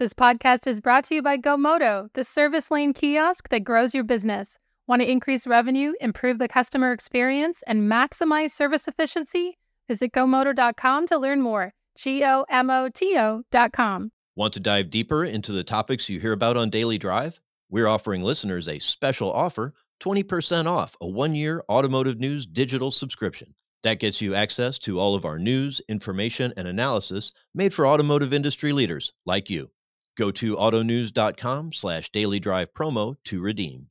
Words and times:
This 0.00 0.14
podcast 0.14 0.66
is 0.66 0.80
brought 0.80 1.04
to 1.04 1.16
you 1.16 1.20
by 1.20 1.36
GoMoto, 1.36 2.08
the 2.14 2.24
service 2.24 2.70
lane 2.70 2.94
kiosk 2.94 3.50
that 3.50 3.64
grows 3.64 3.92
your 3.92 4.02
business. 4.02 4.58
Want 4.86 5.02
to 5.02 5.10
increase 5.10 5.46
revenue, 5.46 5.92
improve 6.00 6.38
the 6.38 6.48
customer 6.48 6.90
experience, 6.90 7.62
and 7.66 7.82
maximize 7.82 8.52
service 8.52 8.88
efficiency? 8.88 9.58
Visit 9.88 10.12
GoMoto.com 10.12 11.06
to 11.08 11.18
learn 11.18 11.42
more. 11.42 11.74
G 11.98 12.24
O 12.24 12.46
M 12.48 12.70
O 12.70 12.88
T 12.88 13.14
O.com. 13.18 14.10
Want 14.36 14.54
to 14.54 14.60
dive 14.60 14.88
deeper 14.88 15.22
into 15.22 15.52
the 15.52 15.62
topics 15.62 16.08
you 16.08 16.18
hear 16.18 16.32
about 16.32 16.56
on 16.56 16.70
Daily 16.70 16.96
Drive? 16.96 17.38
We're 17.68 17.86
offering 17.86 18.22
listeners 18.22 18.68
a 18.68 18.78
special 18.78 19.30
offer 19.30 19.74
20% 20.02 20.64
off 20.64 20.96
a 21.02 21.06
one 21.06 21.34
year 21.34 21.62
automotive 21.68 22.18
news 22.18 22.46
digital 22.46 22.90
subscription. 22.90 23.54
That 23.82 24.00
gets 24.00 24.22
you 24.22 24.34
access 24.34 24.78
to 24.78 24.98
all 24.98 25.14
of 25.14 25.26
our 25.26 25.38
news, 25.38 25.82
information, 25.90 26.54
and 26.56 26.66
analysis 26.66 27.32
made 27.54 27.74
for 27.74 27.86
automotive 27.86 28.32
industry 28.32 28.72
leaders 28.72 29.12
like 29.26 29.50
you. 29.50 29.68
Go 30.16 30.30
to 30.32 30.56
autonews.com 30.56 31.72
slash 31.72 32.10
daily 32.10 32.40
drive 32.40 32.74
promo 32.74 33.16
to 33.24 33.40
redeem. 33.40 33.86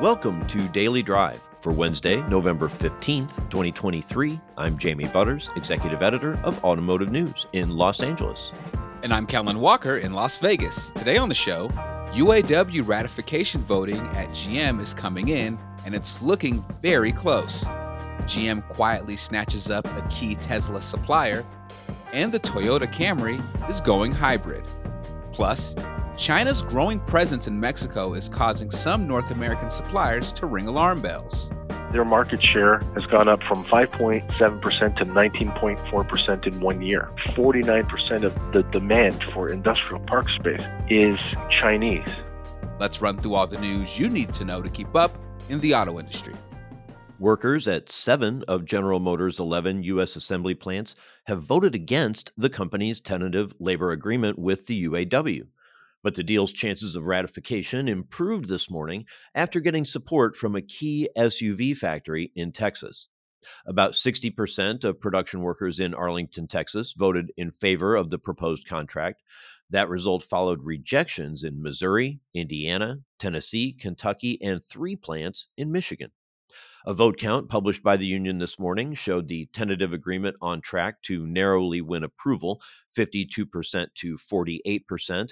Welcome 0.00 0.46
to 0.46 0.68
Daily 0.68 1.02
Drive. 1.02 1.40
For 1.60 1.72
Wednesday, 1.72 2.22
November 2.28 2.68
15th, 2.68 3.34
2023, 3.50 4.38
I'm 4.56 4.78
Jamie 4.78 5.08
Butters, 5.08 5.50
Executive 5.56 6.02
Editor 6.02 6.38
of 6.44 6.62
Automotive 6.64 7.10
News 7.10 7.46
in 7.52 7.70
Los 7.70 8.00
Angeles. 8.00 8.52
And 9.02 9.12
I'm 9.12 9.26
Kellen 9.26 9.58
Walker 9.58 9.96
in 9.96 10.12
Las 10.12 10.38
Vegas. 10.38 10.92
Today 10.92 11.16
on 11.16 11.28
the 11.28 11.34
show, 11.34 11.68
UAW 12.12 12.86
ratification 12.86 13.60
voting 13.62 13.98
at 13.98 14.28
GM 14.28 14.80
is 14.80 14.94
coming 14.94 15.28
in, 15.28 15.58
and 15.84 15.96
it's 15.96 16.22
looking 16.22 16.64
very 16.80 17.10
close. 17.10 17.64
GM 18.22 18.66
quietly 18.68 19.16
snatches 19.16 19.68
up 19.68 19.84
a 19.86 20.06
key 20.08 20.36
Tesla 20.36 20.80
supplier 20.80 21.44
and 22.12 22.32
the 22.32 22.40
Toyota 22.40 22.86
Camry 22.92 23.40
is 23.68 23.80
going 23.80 24.12
hybrid. 24.12 24.64
Plus, 25.32 25.74
China's 26.16 26.62
growing 26.62 26.98
presence 27.00 27.46
in 27.46 27.60
Mexico 27.60 28.14
is 28.14 28.28
causing 28.28 28.70
some 28.70 29.06
North 29.06 29.30
American 29.30 29.70
suppliers 29.70 30.32
to 30.32 30.46
ring 30.46 30.66
alarm 30.66 31.00
bells. 31.00 31.50
Their 31.92 32.04
market 32.04 32.42
share 32.42 32.78
has 32.94 33.06
gone 33.06 33.28
up 33.28 33.42
from 33.44 33.64
5.7% 33.64 34.96
to 34.96 35.04
19.4% 35.04 36.46
in 36.46 36.60
one 36.60 36.82
year. 36.82 37.08
49% 37.28 38.24
of 38.24 38.52
the 38.52 38.62
demand 38.64 39.22
for 39.32 39.48
industrial 39.48 40.02
park 40.04 40.28
space 40.28 40.60
is 40.90 41.18
Chinese. 41.60 42.08
Let's 42.78 43.00
run 43.00 43.16
through 43.16 43.34
all 43.34 43.46
the 43.46 43.60
news 43.60 43.98
you 43.98 44.08
need 44.08 44.34
to 44.34 44.44
know 44.44 44.60
to 44.60 44.68
keep 44.68 44.94
up 44.94 45.16
in 45.48 45.60
the 45.60 45.74
auto 45.74 45.98
industry. 45.98 46.34
Workers 47.18 47.66
at 47.66 47.90
seven 47.90 48.44
of 48.46 48.64
General 48.64 49.00
Motors' 49.00 49.40
11 49.40 49.82
U.S. 49.84 50.14
assembly 50.14 50.54
plants 50.54 50.94
have 51.28 51.42
voted 51.42 51.74
against 51.74 52.32
the 52.38 52.48
company's 52.48 53.00
tentative 53.00 53.54
labor 53.60 53.92
agreement 53.92 54.38
with 54.38 54.66
the 54.66 54.86
UAW. 54.86 55.42
But 56.02 56.14
the 56.14 56.22
deal's 56.22 56.52
chances 56.52 56.96
of 56.96 57.06
ratification 57.06 57.86
improved 57.86 58.48
this 58.48 58.70
morning 58.70 59.04
after 59.34 59.60
getting 59.60 59.84
support 59.84 60.38
from 60.38 60.56
a 60.56 60.62
key 60.62 61.06
SUV 61.18 61.76
factory 61.76 62.32
in 62.34 62.50
Texas. 62.50 63.08
About 63.66 63.92
60% 63.92 64.84
of 64.84 65.00
production 65.00 65.42
workers 65.42 65.78
in 65.78 65.92
Arlington, 65.92 66.48
Texas 66.48 66.94
voted 66.96 67.30
in 67.36 67.50
favor 67.50 67.94
of 67.94 68.08
the 68.08 68.18
proposed 68.18 68.66
contract. 68.66 69.22
That 69.68 69.90
result 69.90 70.22
followed 70.22 70.60
rejections 70.62 71.44
in 71.44 71.62
Missouri, 71.62 72.20
Indiana, 72.32 73.00
Tennessee, 73.18 73.76
Kentucky, 73.78 74.38
and 74.40 74.64
three 74.64 74.96
plants 74.96 75.48
in 75.58 75.70
Michigan. 75.70 76.10
A 76.86 76.94
vote 76.94 77.18
count 77.18 77.48
published 77.48 77.82
by 77.82 77.96
the 77.96 78.06
union 78.06 78.38
this 78.38 78.58
morning 78.58 78.94
showed 78.94 79.28
the 79.28 79.46
tentative 79.46 79.92
agreement 79.92 80.36
on 80.40 80.60
track 80.60 81.02
to 81.02 81.26
narrowly 81.26 81.80
win 81.80 82.04
approval 82.04 82.62
52% 82.96 83.88
to 83.94 84.16
48%. 84.16 85.30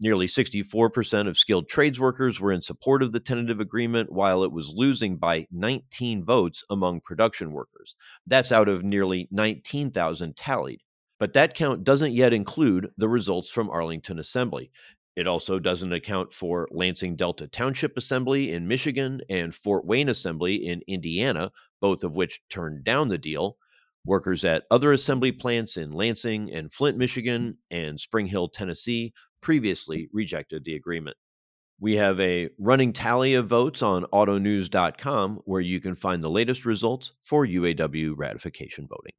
Nearly 0.00 0.26
64% 0.26 1.28
of 1.28 1.38
skilled 1.38 1.68
trades 1.68 2.00
workers 2.00 2.40
were 2.40 2.50
in 2.50 2.62
support 2.62 3.02
of 3.02 3.12
the 3.12 3.20
tentative 3.20 3.60
agreement, 3.60 4.10
while 4.10 4.42
it 4.42 4.50
was 4.50 4.72
losing 4.74 5.18
by 5.18 5.46
19 5.52 6.24
votes 6.24 6.64
among 6.70 7.02
production 7.02 7.52
workers. 7.52 7.94
That's 8.26 8.50
out 8.50 8.68
of 8.68 8.82
nearly 8.82 9.28
19,000 9.30 10.36
tallied. 10.36 10.80
But 11.20 11.34
that 11.34 11.54
count 11.54 11.84
doesn't 11.84 12.14
yet 12.14 12.32
include 12.32 12.90
the 12.96 13.08
results 13.08 13.50
from 13.50 13.70
Arlington 13.70 14.18
Assembly. 14.18 14.72
It 15.14 15.26
also 15.26 15.58
doesn't 15.58 15.92
account 15.92 16.32
for 16.32 16.66
Lansing 16.70 17.16
Delta 17.16 17.46
Township 17.46 17.96
Assembly 17.98 18.52
in 18.52 18.66
Michigan 18.66 19.20
and 19.28 19.54
Fort 19.54 19.84
Wayne 19.84 20.08
Assembly 20.08 20.66
in 20.66 20.82
Indiana, 20.86 21.52
both 21.80 22.02
of 22.02 22.16
which 22.16 22.40
turned 22.48 22.84
down 22.84 23.08
the 23.08 23.18
deal. 23.18 23.58
Workers 24.04 24.44
at 24.44 24.64
other 24.70 24.92
assembly 24.92 25.30
plants 25.30 25.76
in 25.76 25.92
Lansing 25.92 26.50
and 26.52 26.72
Flint, 26.72 26.96
Michigan, 26.96 27.58
and 27.70 28.00
Spring 28.00 28.26
Hill, 28.26 28.48
Tennessee, 28.48 29.12
previously 29.42 30.08
rejected 30.12 30.64
the 30.64 30.76
agreement. 30.76 31.16
We 31.78 31.96
have 31.96 32.18
a 32.20 32.48
running 32.58 32.92
tally 32.92 33.34
of 33.34 33.48
votes 33.48 33.82
on 33.82 34.04
autonews.com 34.04 35.40
where 35.44 35.60
you 35.60 35.80
can 35.80 35.94
find 35.94 36.22
the 36.22 36.30
latest 36.30 36.64
results 36.64 37.12
for 37.22 37.46
UAW 37.46 38.14
ratification 38.16 38.86
voting. 38.88 39.12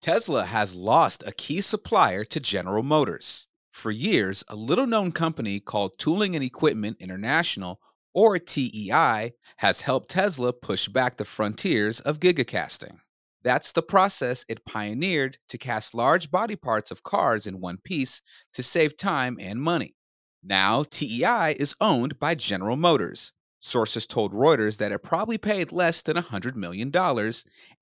Tesla 0.00 0.44
has 0.44 0.74
lost 0.74 1.26
a 1.26 1.32
key 1.32 1.60
supplier 1.60 2.24
to 2.24 2.40
General 2.40 2.82
Motors. 2.82 3.45
For 3.76 3.90
years, 3.90 4.42
a 4.48 4.56
little 4.56 4.86
known 4.86 5.12
company 5.12 5.60
called 5.60 5.98
Tooling 5.98 6.34
and 6.34 6.42
Equipment 6.42 6.96
International, 6.98 7.78
or 8.14 8.38
TEI, 8.38 9.34
has 9.58 9.82
helped 9.82 10.12
Tesla 10.12 10.54
push 10.54 10.88
back 10.88 11.18
the 11.18 11.26
frontiers 11.26 12.00
of 12.00 12.18
gigacasting. 12.18 12.96
That's 13.44 13.72
the 13.72 13.82
process 13.82 14.46
it 14.48 14.64
pioneered 14.64 15.36
to 15.50 15.58
cast 15.58 15.94
large 15.94 16.30
body 16.30 16.56
parts 16.56 16.90
of 16.90 17.02
cars 17.02 17.46
in 17.46 17.60
one 17.60 17.76
piece 17.76 18.22
to 18.54 18.62
save 18.62 18.96
time 18.96 19.36
and 19.38 19.60
money. 19.60 19.94
Now, 20.42 20.82
TEI 20.82 21.54
is 21.60 21.76
owned 21.78 22.18
by 22.18 22.34
General 22.34 22.76
Motors, 22.76 23.34
Sources 23.66 24.06
told 24.06 24.32
Reuters 24.32 24.78
that 24.78 24.92
it 24.92 25.02
probably 25.02 25.38
paid 25.38 25.72
less 25.72 26.00
than 26.02 26.16
$100 26.16 26.54
million, 26.54 26.92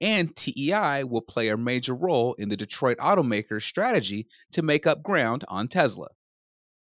and 0.00 0.34
TEI 0.34 1.04
will 1.04 1.20
play 1.20 1.50
a 1.50 1.58
major 1.58 1.94
role 1.94 2.32
in 2.34 2.48
the 2.48 2.56
Detroit 2.56 2.96
automaker's 2.96 3.64
strategy 3.64 4.26
to 4.52 4.62
make 4.62 4.86
up 4.86 5.02
ground 5.02 5.44
on 5.46 5.68
Tesla. 5.68 6.08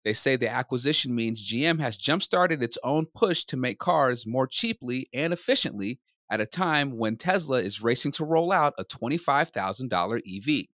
They 0.04 0.12
say 0.12 0.34
the 0.34 0.50
acquisition 0.50 1.14
means 1.14 1.48
GM 1.48 1.78
has 1.78 1.96
jump 1.96 2.24
started 2.24 2.60
its 2.60 2.76
own 2.82 3.06
push 3.14 3.44
to 3.44 3.56
make 3.56 3.78
cars 3.78 4.26
more 4.26 4.48
cheaply 4.48 5.08
and 5.14 5.32
efficiently 5.32 6.00
at 6.28 6.40
a 6.40 6.46
time 6.46 6.98
when 6.98 7.16
Tesla 7.16 7.60
is 7.60 7.82
racing 7.82 8.12
to 8.12 8.24
roll 8.24 8.50
out 8.50 8.74
a 8.78 8.84
$25,000 8.84 10.22
EV. 10.26 10.66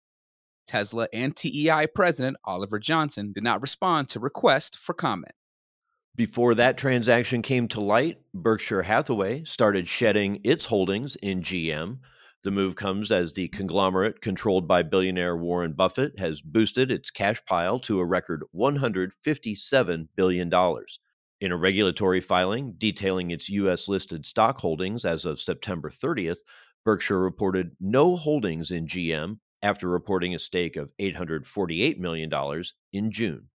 Tesla 0.66 1.08
and 1.12 1.36
TEI 1.36 1.88
president 1.94 2.38
Oliver 2.46 2.80
Johnson 2.80 3.34
did 3.34 3.44
not 3.44 3.62
respond 3.62 4.08
to 4.10 4.22
request 4.22 4.78
for 4.78 4.94
comment. 4.94 5.34
Before 6.16 6.54
that 6.54 6.78
transaction 6.78 7.42
came 7.42 7.68
to 7.70 7.82
light, 7.82 8.20
Berkshire 8.36 8.84
Hathaway 8.84 9.46
started 9.46 9.88
shedding 9.88 10.42
its 10.44 10.66
holdings 10.66 11.16
in 11.24 11.42
GM. 11.42 11.98
The 12.44 12.52
move 12.52 12.76
comes 12.76 13.12
as 13.12 13.34
the 13.34 13.48
conglomerate 13.48 14.22
controlled 14.22 14.68
by 14.68 14.84
billionaire 14.84 15.36
Warren 15.36 15.74
Buffett 15.74 16.20
has 16.20 16.40
boosted 16.40 16.92
its 16.92 17.10
cash 17.10 17.44
pile 17.48 17.80
to 17.80 18.00
a 18.00 18.06
record 18.06 18.44
$157 18.56 20.08
billion. 20.16 20.52
In 21.42 21.52
a 21.52 21.58
regulatory 21.58 22.22
filing 22.22 22.76
detailing 22.78 23.32
its 23.32 23.50
U.S. 23.50 23.88
listed 23.88 24.28
stock 24.28 24.60
holdings 24.60 25.06
as 25.06 25.26
of 25.26 25.40
September 25.40 25.90
30th, 25.90 26.42
Berkshire 26.86 27.20
reported 27.20 27.76
no 27.80 28.16
holdings 28.18 28.70
in 28.70 28.86
GM 28.86 29.40
after 29.64 29.90
reporting 29.90 30.36
a 30.36 30.40
stake 30.40 30.76
of 30.76 30.92
$848 31.00 31.98
million 31.98 32.32
in 32.92 33.10
June. 33.10 33.48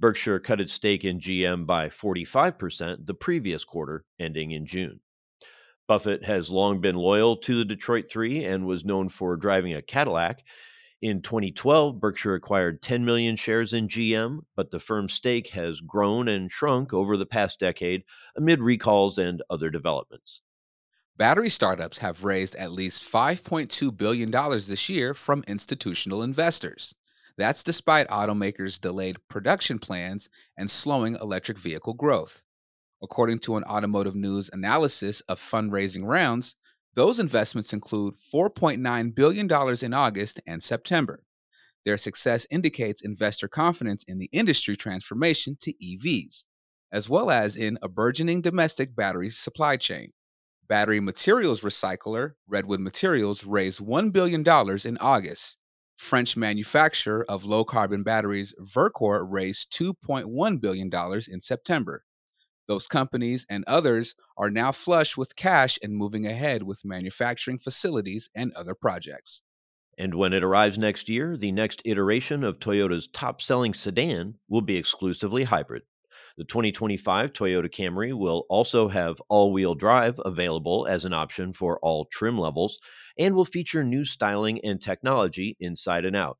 Berkshire 0.00 0.40
cut 0.40 0.60
its 0.60 0.72
stake 0.72 1.04
in 1.04 1.20
GM 1.20 1.66
by 1.66 1.88
45% 1.88 3.06
the 3.06 3.14
previous 3.14 3.64
quarter, 3.64 4.04
ending 4.18 4.50
in 4.50 4.66
June. 4.66 5.00
Buffett 5.86 6.24
has 6.24 6.50
long 6.50 6.80
been 6.80 6.96
loyal 6.96 7.36
to 7.36 7.56
the 7.56 7.64
Detroit 7.64 8.06
Three 8.10 8.44
and 8.44 8.66
was 8.66 8.84
known 8.84 9.08
for 9.08 9.36
driving 9.36 9.74
a 9.74 9.82
Cadillac. 9.82 10.42
In 11.02 11.20
2012, 11.20 12.00
Berkshire 12.00 12.34
acquired 12.34 12.80
10 12.80 13.04
million 13.04 13.36
shares 13.36 13.74
in 13.74 13.88
GM, 13.88 14.40
but 14.56 14.70
the 14.70 14.80
firm's 14.80 15.12
stake 15.12 15.48
has 15.50 15.80
grown 15.80 16.28
and 16.28 16.50
shrunk 16.50 16.94
over 16.94 17.16
the 17.16 17.26
past 17.26 17.60
decade 17.60 18.04
amid 18.36 18.60
recalls 18.60 19.18
and 19.18 19.42
other 19.50 19.68
developments. 19.68 20.40
Battery 21.16 21.50
startups 21.50 21.98
have 21.98 22.24
raised 22.24 22.56
at 22.56 22.72
least 22.72 23.12
$5.2 23.12 23.96
billion 23.96 24.30
this 24.30 24.88
year 24.88 25.14
from 25.14 25.44
institutional 25.46 26.22
investors. 26.22 26.94
That's 27.36 27.64
despite 27.64 28.08
automakers' 28.08 28.80
delayed 28.80 29.16
production 29.28 29.78
plans 29.78 30.28
and 30.56 30.70
slowing 30.70 31.16
electric 31.16 31.58
vehicle 31.58 31.94
growth. 31.94 32.44
According 33.02 33.40
to 33.40 33.56
an 33.56 33.64
automotive 33.64 34.14
news 34.14 34.50
analysis 34.52 35.20
of 35.22 35.40
fundraising 35.40 36.06
rounds, 36.06 36.56
those 36.94 37.18
investments 37.18 37.72
include 37.72 38.14
$4.9 38.14 39.14
billion 39.14 39.48
in 39.82 39.94
August 39.94 40.40
and 40.46 40.62
September. 40.62 41.24
Their 41.84 41.96
success 41.96 42.46
indicates 42.50 43.02
investor 43.02 43.48
confidence 43.48 44.04
in 44.04 44.18
the 44.18 44.30
industry 44.32 44.76
transformation 44.76 45.56
to 45.60 45.74
EVs, 45.74 46.44
as 46.92 47.10
well 47.10 47.30
as 47.30 47.56
in 47.56 47.78
a 47.82 47.88
burgeoning 47.88 48.40
domestic 48.40 48.94
battery 48.94 49.28
supply 49.28 49.76
chain. 49.76 50.12
Battery 50.66 51.00
materials 51.00 51.60
recycler 51.60 52.32
Redwood 52.48 52.80
Materials 52.80 53.44
raised 53.44 53.80
$1 53.80 54.12
billion 54.12 54.42
in 54.86 54.98
August, 54.98 55.58
French 55.96 56.36
manufacturer 56.36 57.24
of 57.28 57.44
low 57.44 57.64
carbon 57.64 58.02
batteries 58.02 58.54
Verkor 58.60 59.26
raised 59.28 59.72
$2.1 59.72 60.60
billion 60.60 60.90
in 61.30 61.40
September. 61.40 62.04
Those 62.66 62.86
companies 62.86 63.46
and 63.50 63.64
others 63.66 64.14
are 64.36 64.50
now 64.50 64.72
flush 64.72 65.16
with 65.16 65.36
cash 65.36 65.78
and 65.82 65.94
moving 65.94 66.26
ahead 66.26 66.62
with 66.62 66.84
manufacturing 66.84 67.58
facilities 67.58 68.30
and 68.34 68.52
other 68.54 68.74
projects. 68.74 69.42
And 69.98 70.14
when 70.14 70.32
it 70.32 70.42
arrives 70.42 70.78
next 70.78 71.08
year, 71.08 71.36
the 71.36 71.52
next 71.52 71.82
iteration 71.84 72.42
of 72.42 72.58
Toyota's 72.58 73.06
top 73.06 73.40
selling 73.40 73.74
sedan 73.74 74.38
will 74.48 74.62
be 74.62 74.76
exclusively 74.76 75.44
hybrid. 75.44 75.82
The 76.36 76.44
2025 76.44 77.32
Toyota 77.32 77.70
Camry 77.72 78.12
will 78.12 78.44
also 78.48 78.88
have 78.88 79.20
all 79.28 79.52
wheel 79.52 79.76
drive 79.76 80.20
available 80.24 80.84
as 80.88 81.04
an 81.04 81.12
option 81.12 81.52
for 81.52 81.78
all 81.78 82.06
trim 82.06 82.36
levels 82.36 82.80
and 83.16 83.36
will 83.36 83.44
feature 83.44 83.84
new 83.84 84.04
styling 84.04 84.60
and 84.64 84.82
technology 84.82 85.56
inside 85.60 86.04
and 86.04 86.16
out. 86.16 86.38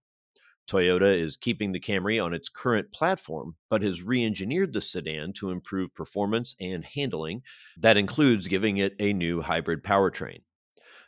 Toyota 0.69 1.17
is 1.17 1.37
keeping 1.37 1.70
the 1.70 1.79
Camry 1.79 2.23
on 2.23 2.35
its 2.35 2.49
current 2.49 2.91
platform, 2.91 3.55
but 3.69 3.82
has 3.82 4.02
re 4.02 4.25
engineered 4.25 4.73
the 4.73 4.81
sedan 4.81 5.32
to 5.35 5.50
improve 5.50 5.94
performance 5.94 6.56
and 6.58 6.85
handling. 6.85 7.43
That 7.76 7.97
includes 7.97 8.49
giving 8.49 8.79
it 8.79 8.97
a 8.99 9.12
new 9.12 9.43
hybrid 9.43 9.85
powertrain. 9.85 10.40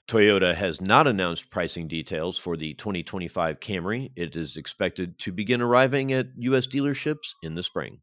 Toyota 0.07 0.55
has 0.55 0.81
not 0.81 1.09
announced 1.09 1.51
pricing 1.51 1.89
details 1.89 2.39
for 2.39 2.57
the 2.57 2.75
2025 2.75 3.59
Camry. 3.59 4.13
It 4.15 4.37
is 4.37 4.57
expected 4.57 5.19
to 5.21 5.33
begin 5.33 5.61
arriving 5.61 6.13
at 6.13 6.29
U.S. 6.37 6.69
dealerships 6.69 7.35
in 7.43 7.57
the 7.57 7.65
spring. 7.65 8.01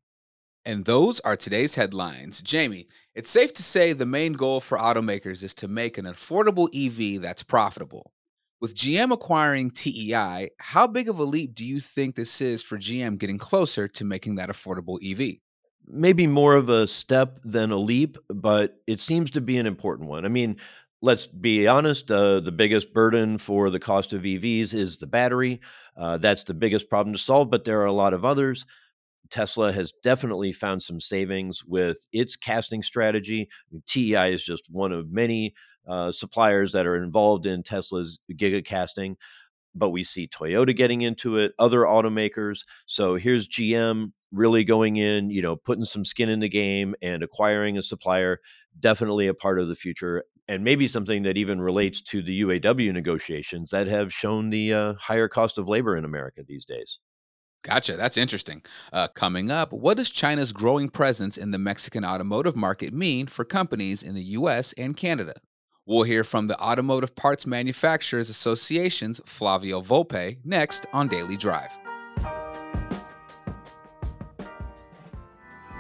And 0.66 0.86
those 0.86 1.20
are 1.22 1.36
today's 1.36 1.76
headlines. 1.76 2.42
Jamie, 2.42 2.88
it's 3.16 3.30
safe 3.30 3.54
to 3.56 3.64
say 3.64 3.92
the 3.92 4.06
main 4.06 4.34
goal 4.34 4.62
for 4.62 4.78
automakers 4.78 5.44
is 5.44 5.54
to 5.56 5.68
make 5.68 5.98
an 5.98 6.06
affordable 6.06 6.70
EV 6.74 7.22
that's 7.22 7.44
profitable. 7.44 8.14
With 8.62 8.76
GM 8.76 9.12
acquiring 9.12 9.72
TEI, 9.72 10.50
how 10.60 10.88
big 10.88 11.10
of 11.10 11.20
a 11.20 11.24
leap 11.24 11.54
do 11.54 11.66
you 11.66 11.82
think 11.82 12.16
this 12.16 12.40
is 12.40 12.64
for 12.64 12.78
GM 12.78 13.18
getting 13.18 13.38
closer 13.38 13.90
to 13.90 14.06
making 14.06 14.36
that 14.36 14.48
affordable 14.48 14.98
EV? 15.04 15.40
Maybe 15.86 16.28
more 16.28 16.56
of 16.56 16.70
a 16.70 16.88
step 16.88 17.40
than 17.44 17.72
a 17.72 17.78
leap, 17.78 18.18
but 18.30 18.78
it 18.88 19.02
seems 19.02 19.32
to 19.32 19.42
be 19.42 19.58
an 19.58 19.66
important 19.66 20.08
one. 20.08 20.24
I 20.24 20.30
mean, 20.30 20.56
let's 21.02 21.28
be 21.28 21.68
honest, 21.68 22.10
uh, 22.10 22.40
the 22.40 22.54
biggest 22.54 22.94
burden 22.94 23.38
for 23.38 23.70
the 23.70 23.82
cost 23.82 24.14
of 24.14 24.22
EVs 24.22 24.74
is 24.74 24.98
the 24.98 25.08
battery. 25.08 25.60
Uh, 25.98 26.18
that's 26.18 26.46
the 26.46 26.54
biggest 26.54 26.90
problem 26.90 27.14
to 27.14 27.20
solve, 27.20 27.50
but 27.50 27.66
there 27.66 27.82
are 27.82 27.86
a 27.86 27.92
lot 27.92 28.14
of 28.14 28.24
others. 28.24 28.66
Tesla 29.34 29.72
has 29.72 29.92
definitely 30.04 30.52
found 30.52 30.84
some 30.84 31.02
savings 31.02 31.66
with 31.66 32.06
its 32.14 32.36
casting 32.36 32.84
strategy. 32.84 33.50
TEI 33.88 34.32
is 34.32 34.44
just 34.44 34.70
one 34.70 34.92
of 34.92 35.12
many 35.12 35.56
uh, 35.88 36.12
suppliers 36.12 36.72
that 36.74 36.86
are 36.86 36.96
involved 36.96 37.48
in 37.48 37.64
Tesla's 37.64 38.20
giga 38.32 38.64
casting, 38.64 39.18
but 39.74 39.90
we 39.90 40.04
see 40.04 40.28
Toyota 40.28 40.78
getting 40.78 41.02
into 41.02 41.38
it, 41.38 41.54
other 41.58 41.80
automakers. 41.80 42.60
So 42.86 43.16
here's 43.16 43.48
GM 43.48 44.12
really 44.32 44.64
going 44.64 44.98
in, 44.98 45.32
you 45.32 45.42
know, 45.42 45.56
putting 45.56 45.84
some 45.84 46.06
skin 46.06 46.30
in 46.30 46.40
the 46.40 46.48
game 46.48 46.94
and 47.02 47.24
acquiring 47.24 47.76
a 47.76 47.82
supplier. 47.82 48.40
Definitely 48.80 49.26
a 49.26 49.34
part 49.34 49.60
of 49.60 49.68
the 49.68 49.76
future, 49.76 50.26
and 50.48 50.64
maybe 50.64 50.88
something 50.88 51.24
that 51.24 51.38
even 51.38 51.60
relates 51.60 52.02
to 52.02 52.22
the 52.22 52.42
UAW 52.42 52.94
negotiations 52.94 53.72
that 53.72 53.88
have 53.88 54.14
shown 54.14 54.52
the 54.52 54.74
uh, 54.74 54.94
higher 55.00 55.28
cost 55.28 55.58
of 55.58 55.68
labor 55.68 55.98
in 55.98 56.06
America 56.06 56.44
these 56.48 56.66
days. 56.66 57.00
Gotcha. 57.64 57.96
That's 57.96 58.18
interesting. 58.18 58.62
Uh, 58.92 59.08
coming 59.08 59.50
up, 59.50 59.72
what 59.72 59.96
does 59.96 60.10
China's 60.10 60.52
growing 60.52 60.90
presence 60.90 61.38
in 61.38 61.52
the 61.52 61.58
Mexican 61.58 62.04
automotive 62.04 62.58
market 62.58 62.94
mean 62.94 63.26
for 63.26 63.46
companies 63.46 64.04
in 64.04 64.16
the 64.16 64.24
US 64.24 64.74
and 64.74 64.96
Canada? 64.98 65.34
We'll 65.86 66.04
hear 66.04 66.26
from 66.26 66.48
the 66.48 66.60
Automotive 66.62 67.16
Parts 67.16 67.48
Manufacturers 67.48 68.30
Association's 68.30 69.22
Flavio 69.26 69.82
Volpe 69.82 70.38
next 70.46 70.86
on 70.94 71.08
Daily 71.08 71.38
Drive. 71.38 71.78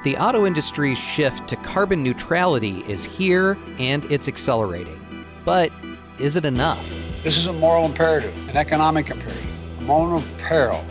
The 0.03 0.17
auto 0.17 0.45
industry's 0.45 0.97
shift 0.97 1.47
to 1.49 1.55
carbon 1.57 2.03
neutrality 2.03 2.83
is 2.89 3.05
here 3.05 3.57
and 3.77 4.09
it's 4.11 4.27
accelerating. 4.27 5.25
But 5.45 5.71
is 6.17 6.37
it 6.37 6.45
enough? 6.45 6.89
This 7.23 7.37
is 7.37 7.47
a 7.47 7.53
moral 7.53 7.85
imperative, 7.85 8.35
an 8.49 8.57
economic 8.57 9.09
imperative, 9.09 9.79
a 9.79 9.81
moment 9.83 10.23
of 10.23 10.37
peril 10.37 10.83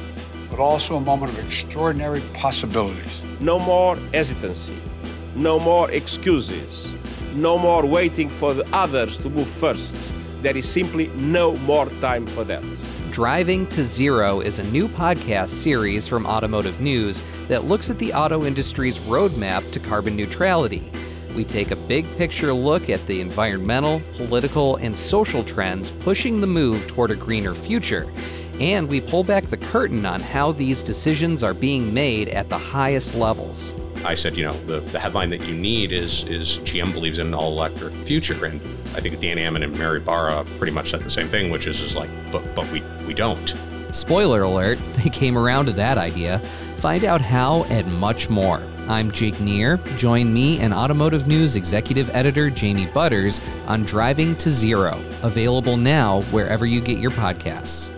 but 0.52 0.60
also 0.60 0.96
a 0.96 1.00
moment 1.00 1.32
of 1.32 1.38
extraordinary 1.46 2.20
possibilities. 2.34 3.22
No 3.40 3.58
more 3.58 3.96
hesitancy, 4.12 4.76
no 5.34 5.58
more 5.58 5.90
excuses, 5.90 6.94
no 7.34 7.56
more 7.56 7.87
waiting 7.87 8.28
for 8.28 8.52
the 8.52 8.69
others 8.70 9.16
to 9.16 9.31
move 9.31 9.49
first. 9.49 10.12
There 10.43 10.54
is 10.54 10.69
simply 10.69 11.08
no 11.16 11.56
more 11.56 11.87
time 12.02 12.26
for 12.26 12.44
that. 12.44 12.62
Driving 13.10 13.66
to 13.69 13.82
Zero 13.82 14.40
is 14.40 14.58
a 14.58 14.64
new 14.64 14.88
podcast 14.88 15.49
series 15.49 16.06
from 16.06 16.26
Automotive 16.26 16.82
News 16.82 17.22
that 17.48 17.64
looks 17.64 17.88
at 17.88 17.98
the 17.98 18.12
auto 18.12 18.44
industry's 18.44 18.98
roadmap 19.00 19.70
to 19.72 19.81
carbon 19.81 20.14
neutrality. 20.14 20.93
We 21.34 21.44
take 21.44 21.70
a 21.70 21.76
big 21.76 22.05
picture 22.19 22.52
look 22.52 22.90
at 22.90 23.06
the 23.06 23.22
environmental, 23.22 24.02
political, 24.16 24.76
and 24.76 24.94
social 24.94 25.43
trends 25.44 25.90
pushing 25.90 26.43
the 26.43 26.46
move 26.46 26.87
toward 26.88 27.10
a 27.10 27.16
greener 27.16 27.55
future 27.55 28.06
and 28.60 28.88
we 28.88 29.00
pull 29.00 29.25
back 29.25 29.44
the 29.46 29.56
curtain 29.56 30.04
on 30.06 30.20
how 30.20 30.52
these 30.52 30.82
decisions 30.82 31.43
are 31.43 31.54
being 31.54 31.93
made 31.93 32.28
at 32.28 32.49
the 32.49 32.58
highest 32.58 33.14
levels. 33.14 33.72
I 34.04 34.14
said, 34.14 34.37
you 34.37 34.44
know, 34.44 34.52
the, 34.66 34.81
the 34.81 34.99
headline 34.99 35.31
that 35.31 35.46
you 35.46 35.54
need 35.54 35.93
is 35.93 36.25
is 36.25 36.58
GM 36.60 36.93
believes 36.93 37.19
in 37.19 37.28
an 37.28 37.34
all 37.34 37.52
electric 37.52 37.93
future, 37.94 38.44
and 38.44 38.60
I 38.96 39.00
think 39.00 39.20
Dan 39.20 39.38
Ammann 39.38 39.62
and 39.62 39.78
Mary 39.78 40.00
Barra 40.00 40.44
pretty 40.58 40.72
much 40.72 40.90
said 40.90 41.02
the 41.02 41.10
same 41.10 41.28
thing, 41.28 41.50
which 41.50 41.66
is 41.66 41.81
is 41.81 41.94
like, 41.94 42.10
but 42.32 42.43
but 42.54 42.70
we 42.72 42.82
we 43.06 43.14
don't. 43.14 43.54
Spoiler 43.93 44.43
alert: 44.43 44.78
they 44.94 45.10
came 45.10 45.38
around 45.38 45.66
to 45.66 45.72
that 45.72 45.98
idea. 45.98 46.40
Find 46.78 47.05
out 47.05 47.20
how 47.20 47.62
and 47.64 47.93
much 47.94 48.28
more. 48.28 48.60
I'm 48.88 49.12
Jake 49.12 49.38
Neer. 49.38 49.76
Join 49.96 50.34
me 50.34 50.58
and 50.58 50.75
Automotive 50.75 51.28
News 51.28 51.55
executive 51.55 52.10
editor 52.10 52.50
Jamie 52.50 52.87
Butters 52.87 53.40
on 53.69 53.84
Driving 53.84 54.34
to 54.37 54.50
Zero, 54.50 55.00
available 55.22 55.76
now 55.76 56.22
wherever 56.32 56.66
you 56.66 56.81
get 56.81 56.98
your 56.98 57.12
podcasts. 57.12 57.88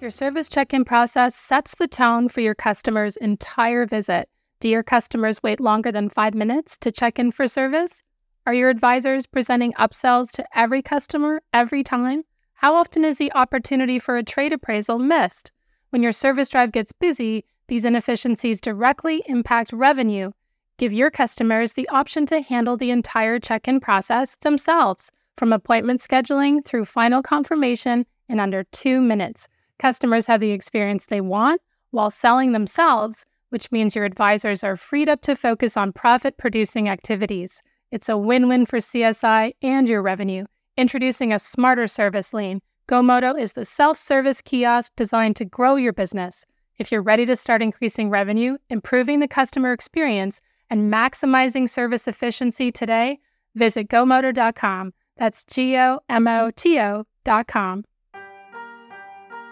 Your 0.00 0.10
service 0.12 0.48
check 0.48 0.72
in 0.72 0.84
process 0.84 1.34
sets 1.34 1.74
the 1.74 1.88
tone 1.88 2.28
for 2.28 2.40
your 2.40 2.54
customer's 2.54 3.16
entire 3.16 3.84
visit. 3.84 4.28
Do 4.60 4.68
your 4.68 4.84
customers 4.84 5.42
wait 5.42 5.58
longer 5.58 5.90
than 5.90 6.08
five 6.08 6.34
minutes 6.34 6.78
to 6.78 6.92
check 6.92 7.18
in 7.18 7.32
for 7.32 7.48
service? 7.48 8.04
Are 8.46 8.54
your 8.54 8.70
advisors 8.70 9.26
presenting 9.26 9.72
upsells 9.72 10.30
to 10.32 10.46
every 10.56 10.82
customer 10.82 11.42
every 11.52 11.82
time? 11.82 12.22
How 12.54 12.76
often 12.76 13.04
is 13.04 13.18
the 13.18 13.32
opportunity 13.32 13.98
for 13.98 14.16
a 14.16 14.22
trade 14.22 14.52
appraisal 14.52 15.00
missed? 15.00 15.50
When 15.90 16.00
your 16.00 16.12
service 16.12 16.48
drive 16.48 16.70
gets 16.70 16.92
busy, 16.92 17.44
these 17.66 17.84
inefficiencies 17.84 18.60
directly 18.60 19.24
impact 19.26 19.72
revenue. 19.72 20.30
Give 20.76 20.92
your 20.92 21.10
customers 21.10 21.72
the 21.72 21.88
option 21.88 22.24
to 22.26 22.40
handle 22.40 22.76
the 22.76 22.92
entire 22.92 23.40
check 23.40 23.66
in 23.66 23.80
process 23.80 24.36
themselves, 24.42 25.10
from 25.36 25.52
appointment 25.52 26.00
scheduling 26.02 26.64
through 26.64 26.84
final 26.84 27.20
confirmation 27.20 28.06
in 28.28 28.38
under 28.38 28.62
two 28.62 29.00
minutes. 29.00 29.48
Customers 29.78 30.26
have 30.26 30.40
the 30.40 30.52
experience 30.52 31.06
they 31.06 31.20
want 31.20 31.60
while 31.90 32.10
selling 32.10 32.52
themselves, 32.52 33.24
which 33.50 33.70
means 33.72 33.94
your 33.94 34.04
advisors 34.04 34.62
are 34.62 34.76
freed 34.76 35.08
up 35.08 35.22
to 35.22 35.36
focus 35.36 35.76
on 35.76 35.92
profit 35.92 36.36
producing 36.36 36.88
activities. 36.88 37.62
It's 37.90 38.08
a 38.08 38.18
win 38.18 38.48
win 38.48 38.66
for 38.66 38.78
CSI 38.78 39.54
and 39.62 39.88
your 39.88 40.02
revenue. 40.02 40.44
Introducing 40.76 41.32
a 41.32 41.38
smarter 41.38 41.86
service 41.86 42.34
lane, 42.34 42.60
GoMoto 42.88 43.38
is 43.40 43.54
the 43.54 43.64
self 43.64 43.98
service 43.98 44.40
kiosk 44.42 44.92
designed 44.96 45.36
to 45.36 45.44
grow 45.44 45.76
your 45.76 45.92
business. 45.92 46.44
If 46.78 46.92
you're 46.92 47.02
ready 47.02 47.26
to 47.26 47.36
start 47.36 47.62
increasing 47.62 48.10
revenue, 48.10 48.56
improving 48.70 49.20
the 49.20 49.28
customer 49.28 49.72
experience, 49.72 50.40
and 50.70 50.92
maximizing 50.92 51.68
service 51.68 52.06
efficiency 52.06 52.70
today, 52.70 53.18
visit 53.54 53.88
GoMoto.com. 53.88 54.92
That's 55.16 55.44
G 55.44 55.76
O 55.76 56.00
M 56.08 56.28
O 56.28 56.50
T 56.54 56.78
O.com. 56.78 57.84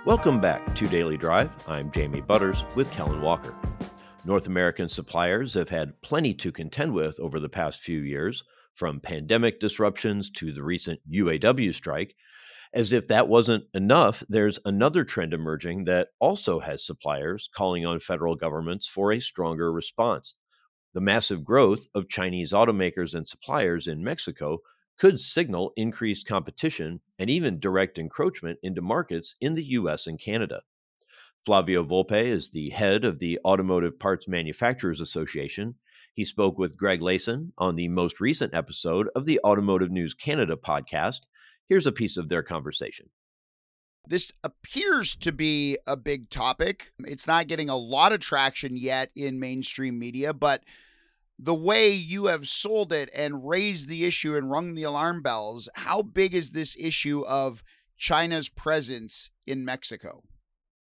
Welcome 0.07 0.41
back 0.41 0.73
to 0.77 0.87
Daily 0.87 1.17
Drive. 1.17 1.51
I'm 1.67 1.91
Jamie 1.91 2.21
Butters 2.21 2.63
with 2.77 2.93
Kellen 2.93 3.21
Walker. 3.21 3.57
North 4.25 4.47
American 4.47 4.89
suppliers 4.89 5.53
have 5.55 5.69
had 5.69 6.01
plenty 6.01 6.33
to 6.35 6.53
contend 6.53 6.95
with 6.95 7.19
over 7.19 7.41
the 7.41 7.49
past 7.49 7.81
few 7.81 7.99
years, 7.99 8.45
from 8.73 9.01
pandemic 9.01 9.59
disruptions 9.59 10.31
to 10.31 10.53
the 10.53 10.63
recent 10.63 11.01
UAW 11.13 11.75
strike. 11.75 12.15
As 12.73 12.93
if 12.93 13.09
that 13.09 13.27
wasn't 13.27 13.65
enough, 13.75 14.23
there's 14.29 14.61
another 14.65 15.03
trend 15.03 15.35
emerging 15.35 15.87
that 15.87 16.11
also 16.21 16.61
has 16.61 16.87
suppliers 16.87 17.51
calling 17.53 17.85
on 17.85 17.99
federal 17.99 18.37
governments 18.37 18.87
for 18.87 19.11
a 19.11 19.19
stronger 19.19 19.73
response. 19.73 20.37
The 20.95 21.01
massive 21.01 21.43
growth 21.43 21.89
of 21.97 22.09
Chinese 22.09 22.53
automakers 22.53 23.17
and 23.17 23.27
suppliers 23.27 23.89
in 23.89 24.05
Mexico 24.05 24.61
could 24.99 25.21
signal 25.21 25.73
increased 25.77 26.27
competition 26.27 27.01
and 27.19 27.29
even 27.29 27.61
direct 27.61 27.99
encroachment 27.99 28.59
into 28.63 28.81
markets 28.81 29.35
in 29.41 29.55
the 29.55 29.65
US 29.65 30.07
and 30.07 30.21
Canada. 30.21 30.63
Flavio 31.45 31.85
Volpe 31.85 32.25
is 32.25 32.51
the 32.51 32.71
head 32.71 33.05
of 33.05 33.19
the 33.19 33.39
Automotive 33.45 33.99
Parts 33.99 34.27
Manufacturers 34.27 35.01
Association. 35.01 35.77
He 36.13 36.25
spoke 36.25 36.59
with 36.59 36.77
Greg 36.77 37.01
Layson 37.01 37.53
on 37.59 37.77
the 37.77 37.89
most 37.89 38.21
recent 38.21 38.55
episode 38.55 39.09
of 39.15 39.27
the 39.27 39.39
Automotive 39.45 39.91
News 39.91 40.15
Canada 40.15 40.57
podcast. 40.57 41.21
Here's 41.69 41.87
a 41.87 41.93
piece 41.93 42.17
of 42.17 42.29
their 42.29 42.43
conversation. 42.43 43.11
This 44.09 44.33
appears 44.43 45.15
to 45.17 45.33
be 45.33 45.79
a 45.87 45.97
big 45.97 46.31
topic. 46.31 46.93
It's 47.01 47.27
not 47.27 47.49
getting 47.49 47.69
a 47.69 47.77
lot 47.77 48.13
of 48.13 48.21
traction 48.21 48.77
yet 48.77 49.11
in 49.15 49.41
mainstream 49.41 49.99
media, 49.99 50.33
but 50.33 50.65
the 51.39 51.55
way 51.55 51.91
you 51.91 52.27
have 52.27 52.49
sold 52.49 52.93
it 52.93 53.11
and 53.15 53.47
raised 53.47 53.89
the 53.89 54.05
issue 54.05 54.37
and 54.37 54.51
rung 54.51 54.75
the 54.75 54.85
alarm 54.85 55.23
bells, 55.23 55.69
how 55.75 56.03
big 56.03 56.35
is 56.35 56.51
this 56.51 56.77
issue 56.79 57.25
of 57.27 57.63
China's 57.97 58.49
presence 58.49 59.31
in 59.47 59.65
Mexico? 59.65 60.23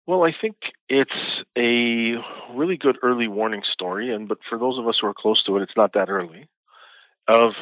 Well, 0.06 0.24
I 0.24 0.32
think 0.40 0.56
it's 0.88 1.10
a 1.56 2.14
really 2.54 2.78
good 2.78 2.96
early 3.02 3.28
warning 3.28 3.62
story, 3.70 4.12
and 4.14 4.26
but 4.26 4.38
for 4.48 4.58
those 4.58 4.78
of 4.78 4.88
us 4.88 4.96
who 5.00 5.06
are 5.06 5.14
close 5.14 5.42
to 5.44 5.58
it, 5.58 5.62
it's 5.62 5.76
not 5.76 5.92
that 5.92 6.08
early. 6.08 6.48
Of 7.26 7.52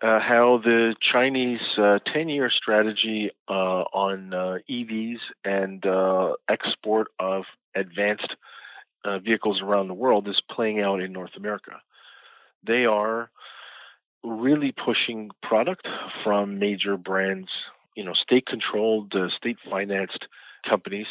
uh, 0.00 0.20
how 0.20 0.60
the 0.62 0.94
Chinese 1.12 1.60
uh, 1.76 1.98
10-year 2.14 2.50
strategy 2.50 3.32
uh, 3.48 3.52
on 3.92 4.32
uh, 4.32 4.58
EVs 4.70 5.18
and 5.44 5.84
uh, 5.84 6.34
export 6.48 7.08
of 7.18 7.42
advanced 7.74 8.36
uh, 9.04 9.18
vehicles 9.18 9.60
around 9.60 9.88
the 9.88 9.94
world 9.94 10.28
is 10.28 10.40
playing 10.48 10.80
out 10.80 11.00
in 11.00 11.12
North 11.12 11.32
America. 11.36 11.72
They 12.66 12.84
are 12.84 13.30
really 14.22 14.72
pushing 14.72 15.30
product 15.42 15.86
from 16.22 16.58
major 16.58 16.96
brands, 16.96 17.48
you 17.96 18.04
know, 18.04 18.12
state-controlled, 18.14 19.14
state-financed 19.36 20.26
companies 20.68 21.06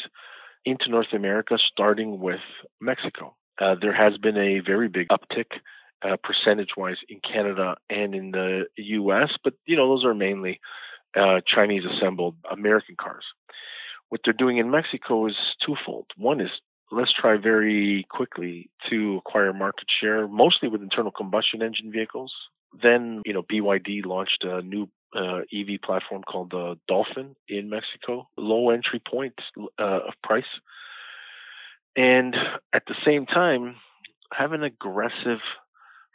into 0.64 0.88
North 0.88 1.12
America, 1.12 1.58
starting 1.72 2.20
with 2.20 2.40
Mexico. 2.80 3.34
Uh, 3.60 3.74
there 3.80 3.94
has 3.94 4.16
been 4.18 4.36
a 4.36 4.60
very 4.60 4.88
big 4.88 5.08
uptick 5.08 5.58
uh, 6.02 6.16
percentage-wise 6.22 6.96
in 7.08 7.20
Canada 7.20 7.76
and 7.90 8.14
in 8.14 8.30
the 8.30 8.64
U.S., 8.76 9.30
but 9.44 9.54
you 9.66 9.76
know 9.76 9.88
those 9.88 10.04
are 10.04 10.14
mainly 10.14 10.60
uh, 11.16 11.40
Chinese-assembled 11.46 12.36
American 12.50 12.96
cars. 13.00 13.24
What 14.08 14.22
they're 14.24 14.32
doing 14.32 14.58
in 14.58 14.70
Mexico 14.70 15.26
is 15.26 15.36
twofold. 15.64 16.06
One 16.16 16.40
is 16.40 16.50
let's 16.90 17.12
try 17.12 17.36
very 17.36 18.06
quickly 18.10 18.70
to 18.90 19.16
acquire 19.18 19.52
market 19.52 19.86
share, 20.00 20.26
mostly 20.26 20.68
with 20.68 20.82
internal 20.82 21.12
combustion 21.12 21.62
engine 21.62 21.92
vehicles. 21.92 22.32
Then, 22.82 23.22
you 23.24 23.32
know, 23.32 23.42
BYD 23.42 24.04
launched 24.06 24.44
a 24.44 24.62
new 24.62 24.88
uh, 25.14 25.40
EV 25.52 25.80
platform 25.84 26.22
called 26.22 26.50
the 26.50 26.78
Dolphin 26.86 27.34
in 27.48 27.68
Mexico, 27.68 28.28
low 28.36 28.70
entry 28.70 29.00
point 29.08 29.34
uh, 29.78 30.00
of 30.06 30.14
price. 30.22 30.44
And 31.96 32.36
at 32.72 32.84
the 32.86 32.94
same 33.04 33.26
time, 33.26 33.76
have 34.32 34.52
an 34.52 34.62
aggressive 34.62 35.40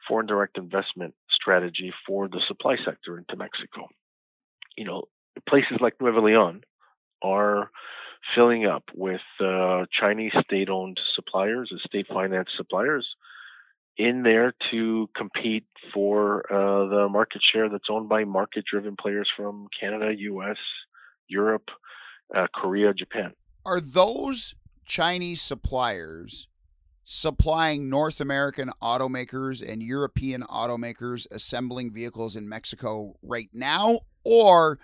foreign 0.07 0.27
direct 0.27 0.57
investment 0.57 1.13
strategy 1.29 1.93
for 2.07 2.27
the 2.27 2.41
supply 2.47 2.75
sector 2.85 3.17
into 3.17 3.35
Mexico. 3.35 3.87
You 4.77 4.85
know, 4.85 5.03
places 5.47 5.77
like 5.81 5.95
Nuevo 5.99 6.21
Leon 6.21 6.61
are 7.21 7.69
filling 8.33 8.65
up 8.65 8.83
with 8.93 9.21
uh, 9.39 9.85
Chinese 9.91 10.33
state 10.43 10.69
owned 10.69 10.99
suppliers 11.15 11.71
state 11.85 12.07
financed 12.07 12.51
suppliers 12.57 13.05
in 13.97 14.23
there 14.23 14.53
to 14.71 15.09
compete 15.15 15.65
for 15.93 16.51
uh, 16.51 16.87
the 16.87 17.07
market 17.09 17.41
share 17.53 17.69
that's 17.69 17.87
owned 17.89 18.09
by 18.09 18.23
market 18.25 18.65
driven 18.69 18.95
players 18.95 19.29
from 19.35 19.67
Canada, 19.79 20.13
US, 20.17 20.57
Europe, 21.27 21.69
uh, 22.35 22.47
Korea, 22.53 22.93
Japan. 22.93 23.33
Are 23.65 23.79
those 23.79 24.55
Chinese 24.85 25.41
suppliers 25.41 26.47
supplying 27.05 27.89
North 27.89 28.19
American 28.19 28.71
automakers 28.81 29.65
and 29.65 29.81
European 29.81 30.41
automakers 30.43 31.25
assembling 31.31 31.91
vehicles 31.91 32.35
in 32.35 32.49
Mexico 32.49 33.15
right 33.21 33.49
now? 33.53 34.01
Or 34.25 34.79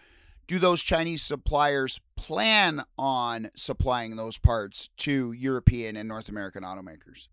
do 0.51 0.60
those 0.60 0.81
Chinese 0.81 1.22
suppliers 1.22 2.01
plan 2.17 2.84
on 2.98 3.50
supplying 3.55 4.17
those 4.17 4.38
parts 4.38 4.89
to 4.98 5.31
European 5.31 5.96
and 5.96 6.10
North 6.10 6.27
American 6.27 6.62
automakers? 6.62 7.29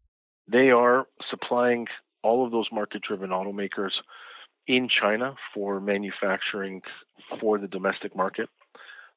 They 0.47 0.71
are 0.71 1.09
supplying 1.29 1.89
all 2.23 2.47
of 2.47 2.53
those 2.53 2.69
market 2.71 3.03
driven 3.03 3.31
automakers 3.31 3.91
in 4.69 4.89
China 4.89 5.35
for 5.53 5.81
manufacturing 5.81 6.81
for 7.41 7.59
the 7.59 7.67
domestic 7.67 8.15
market. 8.15 8.51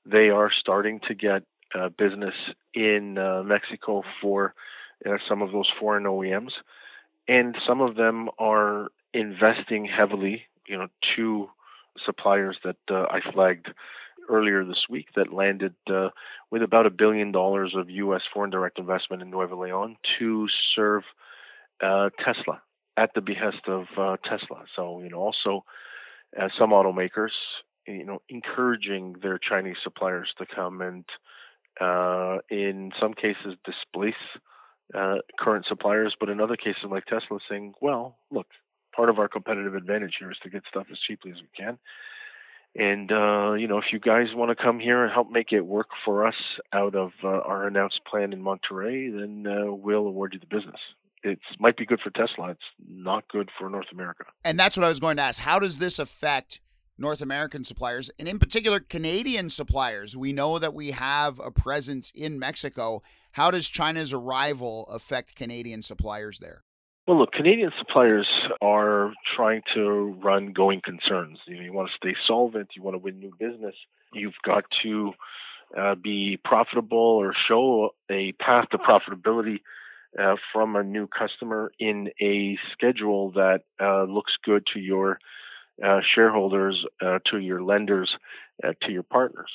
They 0.04 0.32
are 0.32 0.50
starting 0.52 1.00
to 1.08 1.14
get 1.14 1.44
uh, 1.76 1.90
business 1.90 2.34
in 2.74 3.20
uh, 3.20 3.44
Mexico 3.44 4.02
for 4.20 4.56
uh, 5.06 5.18
some 5.30 5.44
of 5.44 5.52
those 5.52 5.70
foreign 5.80 6.06
OEMs, 6.06 6.54
and 7.28 7.56
some 7.68 7.82
of 7.82 7.96
them 7.98 8.30
are 8.40 8.88
investing 9.14 9.86
heavily. 9.86 10.42
You 10.68 10.80
know, 10.80 10.88
two 11.16 11.50
suppliers 12.06 12.58
that 12.64 12.78
uh, 12.90 13.06
I 13.10 13.20
flagged 13.34 13.68
earlier 14.30 14.64
this 14.64 14.86
week 14.90 15.08
that 15.16 15.34
landed 15.34 15.74
uh, 15.92 16.10
with 16.50 16.62
about 16.64 16.86
a 16.86 16.92
billion 16.92 17.32
dollars 17.32 17.74
of 17.76 17.90
U.S. 17.90 18.22
foreign 18.34 18.52
direct 18.52 18.80
investment 18.80 19.22
in 19.22 19.30
Nuevo 19.30 19.62
Leon 19.62 19.98
to 20.20 20.48
serve 20.76 21.04
uh, 21.82 22.10
Tesla 22.24 22.62
at 22.98 23.12
the 23.16 23.22
behest 23.22 23.68
of 23.68 23.86
uh, 23.98 24.18
Tesla. 24.24 24.64
So 24.76 25.02
you 25.02 25.10
know, 25.10 25.18
also 25.18 25.64
uh, 26.40 26.50
some 26.58 26.72
automakers, 26.72 27.32
you 27.88 28.06
know, 28.06 28.22
encouraging 28.30 29.16
their 29.22 29.40
Chinese 29.40 29.78
suppliers 29.84 30.30
to 30.38 30.46
come 30.46 30.82
and, 30.82 31.06
uh, 31.80 32.40
in 32.50 32.92
some 33.00 33.14
cases, 33.14 33.58
displace 33.66 34.14
current 35.40 35.66
suppliers, 35.68 36.14
but 36.20 36.28
in 36.28 36.42
other 36.42 36.58
cases, 36.58 36.84
like 36.90 37.06
Tesla, 37.06 37.40
saying, 37.50 37.74
"Well, 37.80 38.18
look, 38.30 38.48
part 38.96 39.10
of 39.10 39.20
our 39.20 39.28
competitive 39.28 39.76
advantage 39.76 40.16
here 40.20 40.32
is 40.32 40.38
to 40.44 40.50
get 40.50 40.64
stuff 40.70 40.88
as 40.92 40.98
cheaply 41.08 41.32
as 41.32 41.38
we 41.38 41.50
can." 41.58 41.78
And 42.76 43.12
uh, 43.12 43.54
you 43.54 43.68
know, 43.68 43.78
if 43.80 43.86
you 43.92 44.00
guys 44.00 44.28
want 44.34 44.56
to 44.58 44.64
come 44.64 44.80
here 44.80 45.04
and 45.04 45.12
help 45.12 45.30
make 45.30 45.52
it 45.52 45.62
work 45.62 45.90
for 46.06 46.26
us 46.26 46.36
out 46.72 46.96
of 46.96 47.12
uh, 47.24 47.28
our 47.28 47.68
announced 47.68 48.02
plan 48.10 48.32
in 48.32 48.42
Monterrey, 48.42 49.12
then 49.12 49.46
uh, 49.46 49.74
we'll 49.74 50.08
award 50.08 50.34
you 50.34 50.40
the 50.40 50.46
business. 50.46 50.80
It 51.24 51.40
might 51.60 51.78
be 51.78 51.86
good 51.86 52.00
for 52.00 52.10
Tesla. 52.10 52.52
It's 52.52 52.62
not 52.90 53.28
good 53.28 53.50
for 53.60 53.70
North 53.70 53.92
America. 53.92 54.24
And 54.44 54.58
that's 54.58 54.76
what 54.76 54.86
I 54.86 54.90
was 54.90 55.00
going 55.00 55.18
to 55.18 55.24
ask. 55.24 55.40
How 55.40 55.60
does 55.60 55.78
this 55.78 56.00
affect 56.00 56.62
North 56.98 57.22
American 57.22 57.64
suppliers, 57.64 58.10
and 58.18 58.28
in 58.28 58.40
particular 58.40 58.80
Canadian 58.80 59.50
suppliers? 59.50 60.16
We 60.16 60.32
know 60.32 60.58
that 60.58 60.74
we 60.74 60.92
have 60.92 61.40
a 61.40 61.52
presence 61.52 62.12
in 62.16 62.40
Mexico. 62.40 63.04
How 63.34 63.52
does 63.52 63.68
China's 63.68 64.14
arrival 64.14 64.88
affect 64.88 65.36
Canadian 65.36 65.82
suppliers 65.82 66.40
there? 66.40 66.64
Well, 67.12 67.20
look, 67.20 67.34
Canadian 67.34 67.74
suppliers 67.78 68.26
are 68.62 69.12
trying 69.36 69.64
to 69.74 70.18
run 70.24 70.54
going 70.54 70.80
concerns. 70.82 71.40
You 71.46 71.58
know, 71.58 71.62
you 71.64 71.74
want 71.74 71.90
to 71.90 71.94
stay 71.98 72.16
solvent, 72.26 72.70
you 72.74 72.84
want 72.84 72.96
to 72.96 73.00
win 73.00 73.20
new 73.20 73.34
business. 73.38 73.76
You've 74.14 74.40
got 74.46 74.64
to 74.84 75.12
uh, 75.78 75.96
be 75.96 76.40
profitable 76.42 76.98
or 76.98 77.34
show 77.50 77.90
a 78.10 78.32
path 78.40 78.70
to 78.70 78.78
profitability 78.78 79.58
uh, 80.18 80.36
from 80.54 80.78
a 80.78 80.84
new 80.84 81.06
customer 81.06 81.74
in 81.80 82.12
a 82.22 82.58
schedule 82.72 83.32
that 83.32 83.64
uh, 83.82 84.04
looks 84.04 84.32
good 84.46 84.66
to 84.74 84.80
your 84.80 85.20
uh, 85.86 86.00
shareholders, 86.16 86.86
uh, 87.06 87.20
to 87.30 87.40
your 87.40 87.62
lenders, 87.62 88.16
uh, 88.64 88.72
to 88.84 88.94
your 88.94 89.04
partners. 89.04 89.52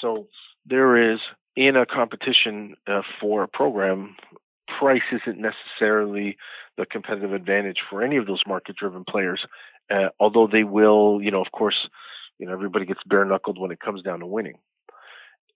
So 0.00 0.26
there 0.68 1.12
is 1.12 1.20
in 1.54 1.76
a 1.76 1.86
competition 1.86 2.74
for 3.20 3.44
a 3.44 3.48
program 3.48 4.16
price 4.78 5.02
isn't 5.12 5.40
necessarily 5.40 6.36
the 6.76 6.86
competitive 6.86 7.32
advantage 7.32 7.78
for 7.88 8.02
any 8.02 8.16
of 8.16 8.26
those 8.26 8.42
market 8.46 8.76
driven 8.76 9.04
players, 9.04 9.46
uh, 9.90 10.08
although 10.20 10.48
they 10.50 10.64
will, 10.64 11.20
you 11.22 11.30
know, 11.30 11.40
of 11.40 11.52
course, 11.52 11.88
you 12.38 12.46
know, 12.46 12.52
everybody 12.52 12.84
gets 12.84 13.00
bare 13.06 13.24
knuckled 13.24 13.58
when 13.58 13.70
it 13.70 13.80
comes 13.80 14.02
down 14.02 14.20
to 14.20 14.26
winning. 14.26 14.58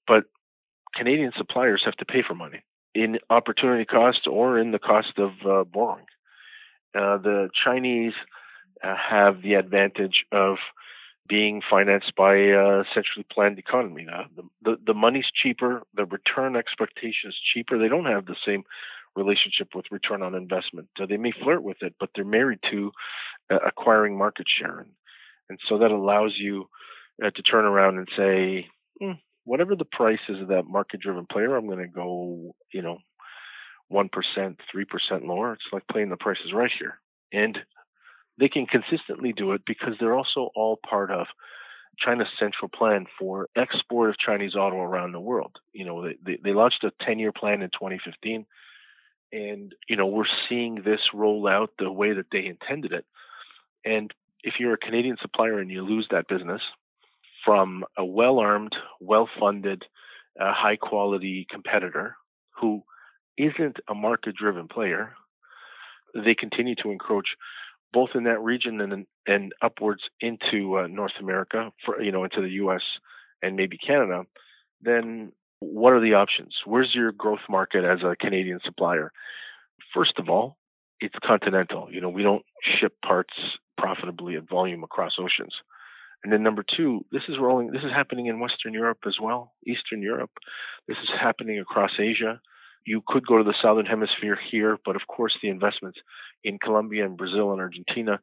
But 0.07 0.25
Canadian 0.95 1.33
suppliers 1.37 1.83
have 1.85 1.97
to 1.97 2.05
pay 2.05 2.23
for 2.27 2.35
money 2.35 2.63
in 2.95 3.19
opportunity 3.29 3.85
cost 3.85 4.27
or 4.27 4.59
in 4.59 4.73
the 4.73 4.79
cost 4.79 5.19
of 5.19 5.31
uh, 5.47 5.65
borrowing. 5.65 6.07
Uh, 6.95 7.19
the 7.19 7.51
Chinese 7.65 8.15
uh, 8.83 8.95
have 8.97 9.43
the 9.43 9.55
advantage 9.55 10.25
of 10.33 10.57
being 11.29 11.63
financed 11.71 12.13
by 12.17 12.35
a 12.35 12.83
centrally 12.93 13.25
planned 13.31 13.59
economy. 13.59 14.05
Now, 14.05 14.25
the, 14.35 14.43
the, 14.63 14.77
the 14.89 14.95
money's 14.95 15.31
cheaper, 15.33 15.83
the 15.95 16.05
return 16.05 16.57
expectation 16.57 17.31
is 17.31 17.37
cheaper. 17.55 17.79
They 17.79 17.89
don't 17.89 18.07
have 18.07 18.27
the 18.27 18.35
same 18.45 18.65
relationship 19.17 19.69
with 19.75 19.85
return 19.91 20.23
on 20.23 20.35
investment. 20.35 20.89
Uh, 21.01 21.07
they 21.07 21.17
may 21.17 21.33
flirt 21.43 21.63
with 21.63 21.79
it, 21.81 21.95
but 21.99 22.11
they're 22.15 22.25
married 22.25 22.61
to 22.71 22.91
uh, 23.51 23.59
acquiring 23.67 24.17
market 24.17 24.47
share, 24.49 24.81
and, 24.81 24.91
and 25.49 25.59
so 25.69 25.79
that 25.79 25.91
allows 25.91 26.35
you 26.39 26.67
uh, 27.25 27.31
to 27.31 27.43
turn 27.43 27.65
around 27.65 27.99
and 27.99 28.09
say, 28.17 28.67
hmm, 29.01 29.13
whatever 29.45 29.75
the 29.77 29.85
price 29.85 30.21
is 30.29 30.41
of 30.41 30.49
that 30.49 30.67
market-driven 30.67 31.27
player, 31.31 31.57
I'm 31.57 31.67
going 31.67 31.79
to 31.79 31.89
go, 31.89 32.55
you 32.73 32.83
know, 32.83 32.99
one 33.89 34.09
percent, 34.09 34.61
three 34.71 34.85
percent 34.85 35.27
lower. 35.27 35.53
It's 35.53 35.63
like 35.73 35.83
playing 35.91 36.11
the 36.11 36.17
prices 36.17 36.53
right 36.55 36.71
here, 36.79 37.01
and 37.33 37.59
they 38.39 38.49
can 38.49 38.67
consistently 38.67 39.33
do 39.33 39.53
it 39.53 39.63
because 39.67 39.95
they're 39.99 40.17
also 40.17 40.51
all 40.55 40.79
part 40.89 41.11
of 41.11 41.27
China's 41.99 42.29
central 42.39 42.69
plan 42.69 43.07
for 43.19 43.49
export 43.57 44.11
of 44.11 44.19
Chinese 44.19 44.55
auto 44.55 44.77
around 44.77 45.13
the 45.13 45.21
world. 45.21 45.57
You 45.73 45.85
know, 45.85 46.09
they, 46.25 46.39
they 46.43 46.53
launched 46.53 46.85
a 46.85 46.93
10-year 47.05 47.33
plan 47.33 47.63
in 47.63 47.69
2015 47.71 48.47
and 49.33 49.75
you 49.89 49.97
know 49.97 50.07
we're 50.07 50.25
seeing 50.49 50.83
this 50.85 51.01
roll 51.15 51.47
out 51.47 51.71
the 51.79 51.91
way 51.91 52.13
that 52.13 52.27
they 52.33 52.47
intended 52.47 52.93
it 52.93 53.05
and 53.85 54.13
if 54.43 54.55
you're 54.59 54.75
a 54.75 54.79
canadian 54.79 55.17
supplier 55.21 55.59
and 55.59 55.71
you 55.71 55.83
lose 55.83 56.07
that 56.11 56.29
business 56.29 56.63
from 57.45 57.85
a 57.97 58.05
well-armed 58.05 58.75
well-funded 59.01 59.85
a 60.39 60.53
high 60.53 60.77
quality 60.77 61.47
competitor 61.51 62.17
who 62.61 62.83
isn't 63.37 63.79
a 63.89 63.95
market 63.95 64.37
driven 64.37 64.69
player, 64.69 65.15
they 66.15 66.35
continue 66.35 66.75
to 66.77 66.91
encroach 66.91 67.29
both 67.93 68.11
in 68.15 68.25
that 68.25 68.41
region 68.41 68.81
and 68.81 69.07
and 69.27 69.53
upwards 69.63 70.03
into 70.21 70.79
uh, 70.79 70.87
North 70.87 71.13
America, 71.21 71.73
for 71.85 72.01
you 72.01 72.13
know, 72.13 72.25
into 72.25 72.41
the 72.41 72.51
U.S. 72.51 72.83
and 73.43 73.57
maybe 73.57 73.77
Canada, 73.77 74.25
then 74.81 75.33
what 75.61 75.93
are 75.93 76.01
the 76.01 76.15
options? 76.15 76.55
Where's 76.65 76.91
your 76.95 77.13
growth 77.13 77.41
market 77.49 77.85
as 77.85 78.01
a 78.03 78.17
Canadian 78.17 78.61
supplier? 78.65 79.13
First 79.95 80.19
of 80.19 80.29
all, 80.29 80.57
it's 81.01 81.15
continental. 81.25 81.89
You 81.91 82.01
know, 82.01 82.09
we 82.09 82.23
don't 82.23 82.45
ship 82.81 82.95
parts 83.05 83.35
profitably 83.79 84.37
at 84.37 84.49
volume 84.49 84.85
across 84.85 85.13
oceans. 85.19 85.55
And 86.23 86.33
then 86.33 86.43
number 86.43 86.65
two, 86.77 87.05
this 87.13 87.23
is 87.29 87.37
rolling. 87.41 87.73
This 87.73 87.83
is 87.83 87.93
happening 87.95 88.27
in 88.27 88.41
Western 88.41 88.75
Europe 88.75 88.99
as 89.07 89.17
well, 89.21 89.53
Eastern 89.67 90.03
Europe. 90.03 90.31
This 90.87 90.99
is 91.03 91.09
happening 91.19 91.59
across 91.59 91.93
Asia. 91.99 92.41
You 92.87 93.03
could 93.07 93.27
go 93.27 93.39
to 93.39 93.45
the 93.45 93.55
southern 93.63 93.87
hemisphere 93.87 94.39
here, 94.51 94.79
but 94.85 94.97
of 94.97 95.03
course 95.07 95.37
the 95.43 95.49
investments 95.49 95.99
in 96.45 96.59
Colombia 96.59 97.05
and 97.05 97.17
Brazil 97.17 97.53
and 97.53 97.61
Argentina 97.61 98.21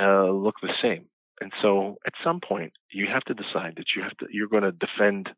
uh, 0.00 0.30
look 0.30 0.56
the 0.60 0.74
same. 0.82 1.06
And 1.40 1.52
so 1.62 1.96
at 2.06 2.12
some 2.24 2.40
point 2.46 2.72
you 2.90 3.06
have 3.12 3.22
to 3.24 3.34
decide 3.34 3.74
that 3.76 3.86
you 3.94 4.02
have 4.02 4.16
to 4.18 4.26
you're 4.30 4.48
going 4.48 4.64
to 4.64 4.72
defend 4.72 5.30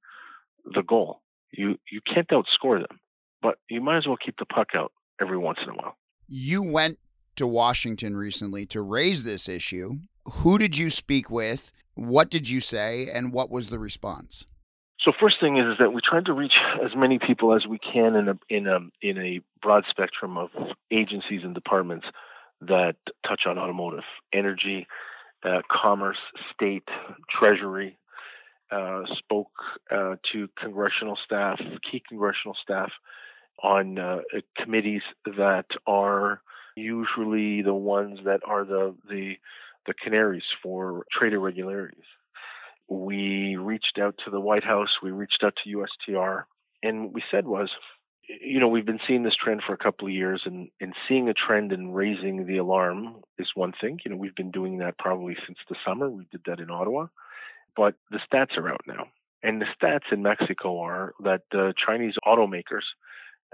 the 0.64 0.82
goal. 0.82 1.20
You 1.52 1.76
you 1.90 2.00
can't 2.12 2.28
outscore 2.28 2.78
them, 2.80 3.00
but 3.42 3.56
you 3.68 3.80
might 3.80 3.98
as 3.98 4.06
well 4.06 4.16
keep 4.24 4.36
the 4.38 4.46
puck 4.46 4.68
out 4.74 4.92
every 5.20 5.38
once 5.38 5.58
in 5.62 5.70
a 5.70 5.74
while. 5.74 5.96
You 6.28 6.62
went 6.62 6.98
to 7.36 7.46
Washington 7.46 8.16
recently 8.16 8.66
to 8.66 8.80
raise 8.80 9.24
this 9.24 9.48
issue. 9.48 9.98
Who 10.24 10.58
did 10.58 10.76
you 10.76 10.90
speak 10.90 11.30
with? 11.30 11.72
What 11.94 12.30
did 12.30 12.48
you 12.48 12.60
say 12.60 13.08
and 13.12 13.32
what 13.32 13.50
was 13.50 13.70
the 13.70 13.78
response? 13.78 14.46
So 15.04 15.12
first 15.18 15.36
thing 15.40 15.56
is, 15.56 15.64
is 15.64 15.78
that 15.78 15.92
we 15.92 16.00
tried 16.08 16.26
to 16.26 16.32
reach 16.34 16.52
as 16.84 16.90
many 16.94 17.18
people 17.18 17.54
as 17.54 17.66
we 17.66 17.78
can 17.78 18.14
in 18.16 18.28
a 18.28 18.38
in 18.50 18.66
a 18.66 18.78
in 19.00 19.18
a 19.18 19.40
broad 19.62 19.84
spectrum 19.88 20.36
of 20.36 20.50
agencies 20.90 21.40
and 21.42 21.54
departments 21.54 22.06
that 22.60 22.96
touch 23.26 23.42
on 23.46 23.58
automotive, 23.58 24.04
energy, 24.34 24.86
uh, 25.42 25.62
commerce, 25.70 26.18
state, 26.52 26.86
treasury. 27.30 27.96
Uh, 28.70 29.02
spoke 29.18 29.50
uh, 29.90 30.14
to 30.32 30.48
congressional 30.60 31.18
staff, 31.24 31.58
key 31.90 32.02
congressional 32.08 32.56
staff, 32.62 32.90
on 33.62 33.98
uh, 33.98 34.18
committees 34.56 35.02
that 35.24 35.66
are 35.86 36.40
usually 36.76 37.62
the 37.62 37.74
ones 37.74 38.20
that 38.24 38.40
are 38.46 38.64
the 38.64 38.94
the 39.08 39.34
the 39.86 39.94
canaries 39.94 40.44
for 40.62 41.04
trade 41.12 41.32
irregularities 41.32 42.04
we 42.90 43.56
reached 43.56 43.98
out 44.02 44.16
to 44.24 44.30
the 44.30 44.40
White 44.40 44.64
House, 44.64 44.88
we 45.02 45.12
reached 45.12 45.42
out 45.44 45.54
to 45.62 45.86
USTR, 46.10 46.44
and 46.82 47.04
what 47.04 47.12
we 47.14 47.22
said 47.30 47.46
was, 47.46 47.70
you 48.28 48.58
know, 48.58 48.68
we've 48.68 48.86
been 48.86 49.00
seeing 49.06 49.22
this 49.22 49.36
trend 49.42 49.62
for 49.64 49.72
a 49.72 49.78
couple 49.78 50.08
of 50.08 50.12
years, 50.12 50.42
and, 50.44 50.68
and 50.80 50.92
seeing 51.08 51.28
a 51.28 51.34
trend 51.34 51.72
and 51.72 51.94
raising 51.94 52.46
the 52.46 52.58
alarm 52.58 53.22
is 53.38 53.48
one 53.54 53.72
thing. 53.80 54.00
You 54.04 54.10
know, 54.10 54.16
we've 54.16 54.34
been 54.34 54.50
doing 54.50 54.78
that 54.78 54.98
probably 54.98 55.36
since 55.46 55.58
the 55.68 55.76
summer. 55.86 56.10
We 56.10 56.26
did 56.32 56.42
that 56.46 56.58
in 56.58 56.70
Ottawa, 56.70 57.06
but 57.76 57.94
the 58.10 58.20
stats 58.30 58.56
are 58.56 58.68
out 58.68 58.82
now. 58.86 59.06
And 59.42 59.60
the 59.60 59.66
stats 59.80 60.12
in 60.12 60.22
Mexico 60.22 60.80
are 60.80 61.14
that 61.24 61.42
uh, 61.54 61.72
Chinese 61.86 62.14
automakers 62.26 62.84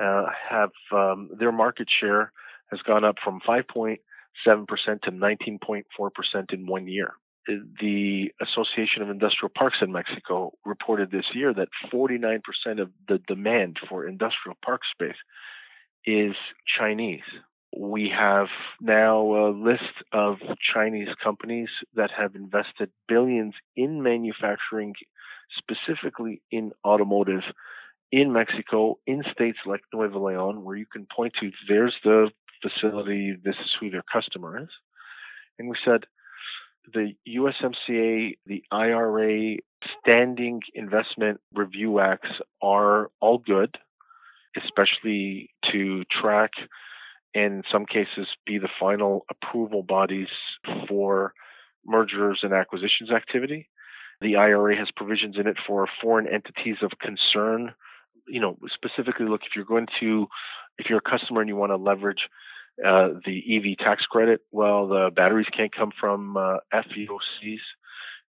uh, 0.02 0.26
have 0.50 0.70
um, 0.92 1.30
their 1.38 1.52
market 1.52 1.88
share 2.00 2.32
has 2.70 2.80
gone 2.82 3.04
up 3.04 3.16
from 3.22 3.40
5.7% 3.48 3.98
to 4.44 5.10
19.4% 5.10 6.52
in 6.52 6.66
one 6.66 6.88
year 6.88 7.14
the 7.46 8.32
Association 8.40 9.02
of 9.02 9.10
Industrial 9.10 9.50
Parks 9.56 9.78
in 9.80 9.92
Mexico 9.92 10.52
reported 10.64 11.10
this 11.10 11.26
year 11.34 11.54
that 11.54 11.68
49% 11.92 12.40
of 12.80 12.90
the 13.08 13.18
demand 13.26 13.78
for 13.88 14.06
industrial 14.06 14.56
park 14.64 14.82
space 14.92 15.16
is 16.04 16.34
Chinese. 16.78 17.20
We 17.78 18.10
have 18.16 18.46
now 18.80 19.20
a 19.20 19.50
list 19.50 19.82
of 20.12 20.36
Chinese 20.74 21.08
companies 21.22 21.68
that 21.94 22.10
have 22.16 22.34
invested 22.34 22.90
billions 23.06 23.54
in 23.76 24.02
manufacturing, 24.02 24.94
specifically 25.58 26.40
in 26.50 26.72
automotive, 26.84 27.42
in 28.10 28.32
Mexico, 28.32 28.98
in 29.06 29.22
states 29.30 29.58
like 29.66 29.82
Nuevo 29.92 30.26
Leon, 30.26 30.64
where 30.64 30.76
you 30.76 30.86
can 30.90 31.06
point 31.14 31.34
to 31.40 31.50
there's 31.68 31.94
the 32.02 32.30
facility, 32.62 33.36
this 33.44 33.56
is 33.56 33.70
who 33.78 33.90
their 33.90 34.04
customer 34.10 34.62
is. 34.62 34.70
And 35.58 35.68
we 35.68 35.76
said, 35.84 36.04
the 36.92 37.14
USMCA, 37.28 38.38
the 38.46 38.62
IRA, 38.70 39.56
standing 40.00 40.62
investment 40.74 41.40
review 41.52 42.00
acts 42.00 42.30
are 42.62 43.10
all 43.20 43.38
good, 43.38 43.76
especially 44.56 45.50
to 45.72 46.04
track 46.10 46.52
in 47.36 47.62
some 47.70 47.84
cases 47.84 48.26
be 48.46 48.56
the 48.56 48.70
final 48.80 49.26
approval 49.30 49.82
bodies 49.82 50.28
for 50.88 51.34
mergers 51.84 52.40
and 52.42 52.54
acquisitions 52.54 53.10
activity. 53.14 53.68
The 54.22 54.36
IRA 54.36 54.74
has 54.76 54.88
provisions 54.96 55.36
in 55.38 55.46
it 55.46 55.58
for 55.66 55.86
foreign 56.02 56.26
entities 56.26 56.76
of 56.80 56.92
concern. 56.98 57.74
You 58.26 58.40
know, 58.40 58.56
specifically 58.72 59.26
look 59.26 59.42
if 59.42 59.54
you're 59.54 59.66
going 59.66 59.86
to 60.00 60.26
if 60.78 60.86
you're 60.88 61.02
a 61.06 61.10
customer 61.10 61.42
and 61.42 61.48
you 61.48 61.56
want 61.56 61.72
to 61.72 61.76
leverage 61.76 62.26
uh, 62.84 63.08
the 63.26 63.42
EV 63.56 63.78
tax 63.84 64.04
credit, 64.04 64.40
well, 64.50 64.88
the 64.88 65.10
batteries 65.14 65.46
can't 65.54 65.74
come 65.74 65.92
from 66.00 66.38
uh, 66.38 66.56
FEOCs. 66.72 67.60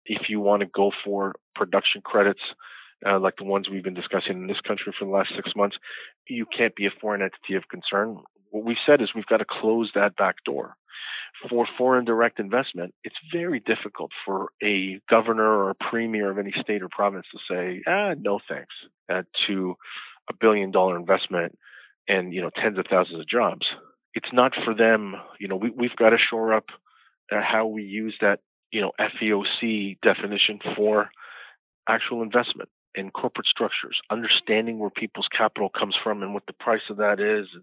If 0.05 0.29
you 0.29 0.41
want 0.41 0.61
to 0.61 0.67
go 0.67 0.91
for 1.05 1.35
production 1.55 2.01
credits, 2.03 2.43
uh, 3.07 3.21
like 3.21 3.35
the 3.37 3.45
ones 3.45 3.69
we've 3.69 3.85
been 3.85 3.95
discussing 3.95 4.33
in 4.33 4.47
this 4.49 4.61
country 4.67 4.93
for 4.99 5.05
the 5.05 5.11
last 5.13 5.31
six 5.37 5.51
months, 5.55 5.77
you 6.29 6.47
can't 6.57 6.75
be 6.75 6.87
a 6.87 7.01
foreign 7.01 7.23
entity 7.23 7.55
of 7.55 7.69
concern. 7.69 8.19
What 8.57 8.65
we've 8.65 8.77
said 8.87 9.01
is 9.01 9.11
we've 9.15 9.27
got 9.27 9.39
to 9.39 9.47
close 9.49 9.91
that 9.95 10.17
back 10.17 10.37
door. 10.45 10.77
For 11.51 11.67
foreign 11.77 12.07
direct 12.07 12.41
investment, 12.41 12.95
it's 13.05 13.17
very 13.31 13.61
difficult 13.61 14.11
for 14.25 14.49
a 14.63 15.01
governor 15.11 15.47
or 15.47 15.71
a 15.71 15.75
premier 15.75 16.31
of 16.31 16.39
any 16.39 16.53
state 16.61 16.83
or 16.83 16.89
province 16.89 17.27
to 17.33 17.39
say, 17.51 17.83
ah, 17.87 18.15
no 18.19 18.41
thanks 18.49 18.75
uh, 19.13 19.23
to 19.47 19.75
a 20.31 20.35
billion 20.35 20.71
dollar 20.71 20.99
investment 20.99 21.59
and 22.09 22.33
you 22.33 22.41
know 22.41 22.51
tens 22.61 22.79
of 22.79 22.87
thousands 22.89 23.21
of 23.21 23.29
jobs 23.29 23.67
it's 24.17 24.33
not 24.33 24.53
for 24.65 24.75
them. 24.75 25.15
You 25.39 25.47
know, 25.47 25.57
we, 25.57 25.71
we've 25.71 25.95
got 25.95 26.11
to 26.11 26.17
shore 26.19 26.55
up 26.55 26.65
uh, 27.31 27.43
how 27.43 27.67
we 27.67 27.83
use 27.83 28.17
that, 28.23 28.41
you 28.73 28.81
know, 28.81 28.93
FEOC 28.99 29.99
definition 30.01 30.59
for 30.75 31.11
actual 31.89 32.23
investment 32.23 32.71
in 32.95 33.11
corporate 33.11 33.47
structures, 33.47 33.99
understanding 34.11 34.79
where 34.79 34.91
people's 34.91 35.29
capital 35.37 35.69
comes 35.69 35.95
from 36.03 36.23
and 36.23 36.33
what 36.33 36.45
the 36.47 36.55
price 36.55 36.81
of 36.89 36.97
that 36.97 37.21
is. 37.21 37.47
And 37.55 37.63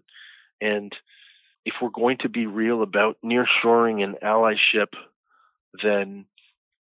if 1.64 1.74
we're 1.80 1.88
going 1.90 2.18
to 2.20 2.28
be 2.28 2.46
real 2.46 2.82
about 2.82 3.16
nearshoring 3.24 4.02
and 4.02 4.16
allyship, 4.22 4.92
then 5.82 6.26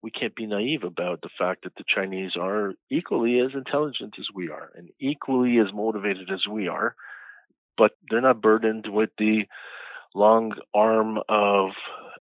we 0.02 0.10
can't 0.10 0.34
be 0.34 0.46
naive 0.46 0.84
about 0.84 1.20
the 1.22 1.30
fact 1.38 1.64
that 1.64 1.74
the 1.76 1.84
Chinese 1.92 2.32
are 2.40 2.74
equally 2.90 3.40
as 3.40 3.50
intelligent 3.54 4.14
as 4.18 4.26
we 4.34 4.48
are 4.48 4.70
and 4.76 4.90
equally 5.00 5.58
as 5.58 5.72
motivated 5.74 6.30
as 6.32 6.46
we 6.50 6.68
are 6.68 6.94
but 7.78 7.92
they're 8.10 8.20
not 8.20 8.42
burdened 8.42 8.86
with 8.90 9.10
the 9.16 9.44
long 10.14 10.52
arm 10.74 11.18
of 11.28 11.70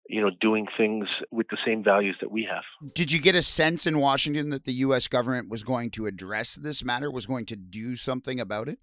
you 0.09 0.21
know 0.21 0.31
doing 0.41 0.67
things 0.77 1.07
with 1.31 1.47
the 1.49 1.59
same 1.65 1.85
values 1.85 2.17
that 2.21 2.33
we 2.33 2.49
have. 2.51 2.65
Did 2.95 3.13
you 3.13 3.21
get 3.21 3.37
a 3.37 3.43
sense 3.43 3.87
in 3.87 3.99
Washington 3.99 4.51
that 4.51 4.65
the 4.65 4.73
US 4.73 5.07
government 5.07 5.49
was 5.49 5.63
going 5.63 5.91
to 5.93 6.07
address 6.07 6.55
this 6.57 6.83
matter, 6.83 7.11
was 7.11 7.27
going 7.27 7.47
to 7.47 7.57
do 7.57 7.95
something 7.95 8.41
about 8.41 8.69
it? 8.69 8.79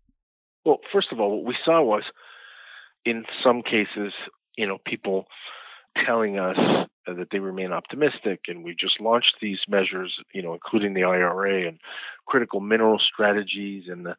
Well, 0.64 0.78
first 0.94 1.08
of 1.12 1.20
all, 1.20 1.36
what 1.36 1.46
we 1.46 1.56
saw 1.66 1.82
was 1.82 2.04
in 3.06 3.26
some 3.44 3.62
cases, 3.62 4.14
you 4.58 4.68
know, 4.68 4.78
people 4.86 5.26
telling 6.06 6.38
us 6.38 6.58
that 7.08 7.28
they 7.32 7.40
remain 7.40 7.72
optimistic, 7.72 8.42
and 8.48 8.64
we 8.64 8.76
just 8.80 9.00
launched 9.00 9.36
these 9.42 9.60
measures, 9.68 10.14
you 10.34 10.42
know, 10.42 10.54
including 10.54 10.94
the 10.94 11.04
IRA 11.04 11.68
and 11.68 11.80
critical 12.28 12.60
mineral 12.60 13.00
strategies, 13.00 13.86
and 13.88 14.06
the, 14.06 14.12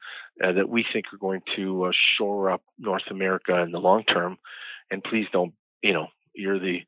uh, 0.43 0.53
that 0.53 0.69
we 0.69 0.85
think 0.93 1.07
are 1.13 1.19
going 1.19 1.43
to 1.57 1.85
uh, 1.85 1.93
shore 2.19 2.51
up 2.51 2.63
North 2.79 3.05
America 3.11 3.61
in 3.61 3.71
the 3.71 3.79
long 3.79 4.03
term. 4.05 4.39
And 4.91 5.05
please 5.05 5.27
don't, 5.33 5.55
you 5.83 5.93
know, 5.93 6.09
you're 6.35 6.59
the 6.59 6.81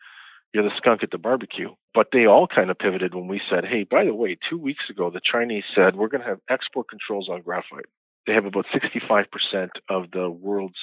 you're 0.52 0.64
the 0.64 0.76
skunk 0.76 1.02
at 1.02 1.10
the 1.10 1.18
barbecue. 1.18 1.70
But 1.94 2.08
they 2.12 2.26
all 2.26 2.46
kind 2.46 2.70
of 2.70 2.78
pivoted 2.78 3.14
when 3.14 3.28
we 3.28 3.40
said, 3.50 3.64
hey, 3.64 3.84
by 3.84 4.04
the 4.04 4.14
way, 4.14 4.36
two 4.50 4.58
weeks 4.58 4.84
ago, 4.90 5.10
the 5.10 5.20
Chinese 5.20 5.64
said 5.74 5.96
we're 5.96 6.08
going 6.08 6.22
to 6.22 6.28
have 6.28 6.40
export 6.48 6.88
controls 6.88 7.28
on 7.30 7.42
graphite. 7.42 7.86
They 8.26 8.34
have 8.34 8.44
about 8.44 8.66
65% 8.72 9.68
of 9.88 10.10
the 10.12 10.30
world's 10.30 10.74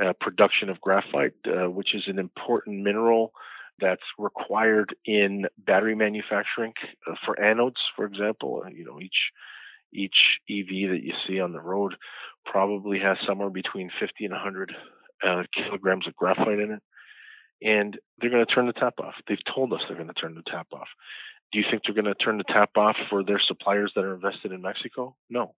uh, 0.00 0.12
production 0.20 0.68
of 0.68 0.80
graphite, 0.80 1.34
uh, 1.46 1.70
which 1.70 1.94
is 1.94 2.04
an 2.06 2.18
important 2.18 2.82
mineral 2.82 3.32
that's 3.80 4.02
required 4.18 4.94
in 5.04 5.46
battery 5.58 5.94
manufacturing 5.94 6.72
uh, 7.08 7.14
for 7.24 7.36
anodes, 7.36 7.80
for 7.96 8.04
example. 8.04 8.62
Uh, 8.64 8.70
you 8.70 8.84
know, 8.84 9.00
each 9.00 9.32
each 9.92 10.38
EV 10.50 10.90
that 10.90 11.02
you 11.02 11.12
see 11.26 11.40
on 11.40 11.52
the 11.52 11.60
road 11.60 11.94
probably 12.44 12.98
has 12.98 13.16
somewhere 13.26 13.50
between 13.50 13.90
50 13.98 14.24
and 14.26 14.32
100 14.32 14.72
uh, 15.26 15.42
kilograms 15.54 16.06
of 16.06 16.14
graphite 16.14 16.58
in 16.58 16.72
it. 16.72 16.82
And 17.62 17.98
they're 18.18 18.30
going 18.30 18.44
to 18.44 18.54
turn 18.54 18.66
the 18.66 18.72
tap 18.72 18.94
off. 19.02 19.14
They've 19.26 19.38
told 19.54 19.72
us 19.72 19.80
they're 19.88 19.96
going 19.96 20.08
to 20.08 20.14
turn 20.14 20.34
the 20.34 20.48
tap 20.48 20.66
off. 20.72 20.88
Do 21.52 21.58
you 21.58 21.64
think 21.70 21.82
they're 21.84 21.94
going 21.94 22.04
to 22.04 22.14
turn 22.14 22.38
the 22.38 22.44
tap 22.44 22.70
off 22.76 22.96
for 23.08 23.24
their 23.24 23.40
suppliers 23.44 23.92
that 23.94 24.04
are 24.04 24.14
invested 24.14 24.52
in 24.52 24.60
Mexico? 24.60 25.16
No. 25.30 25.54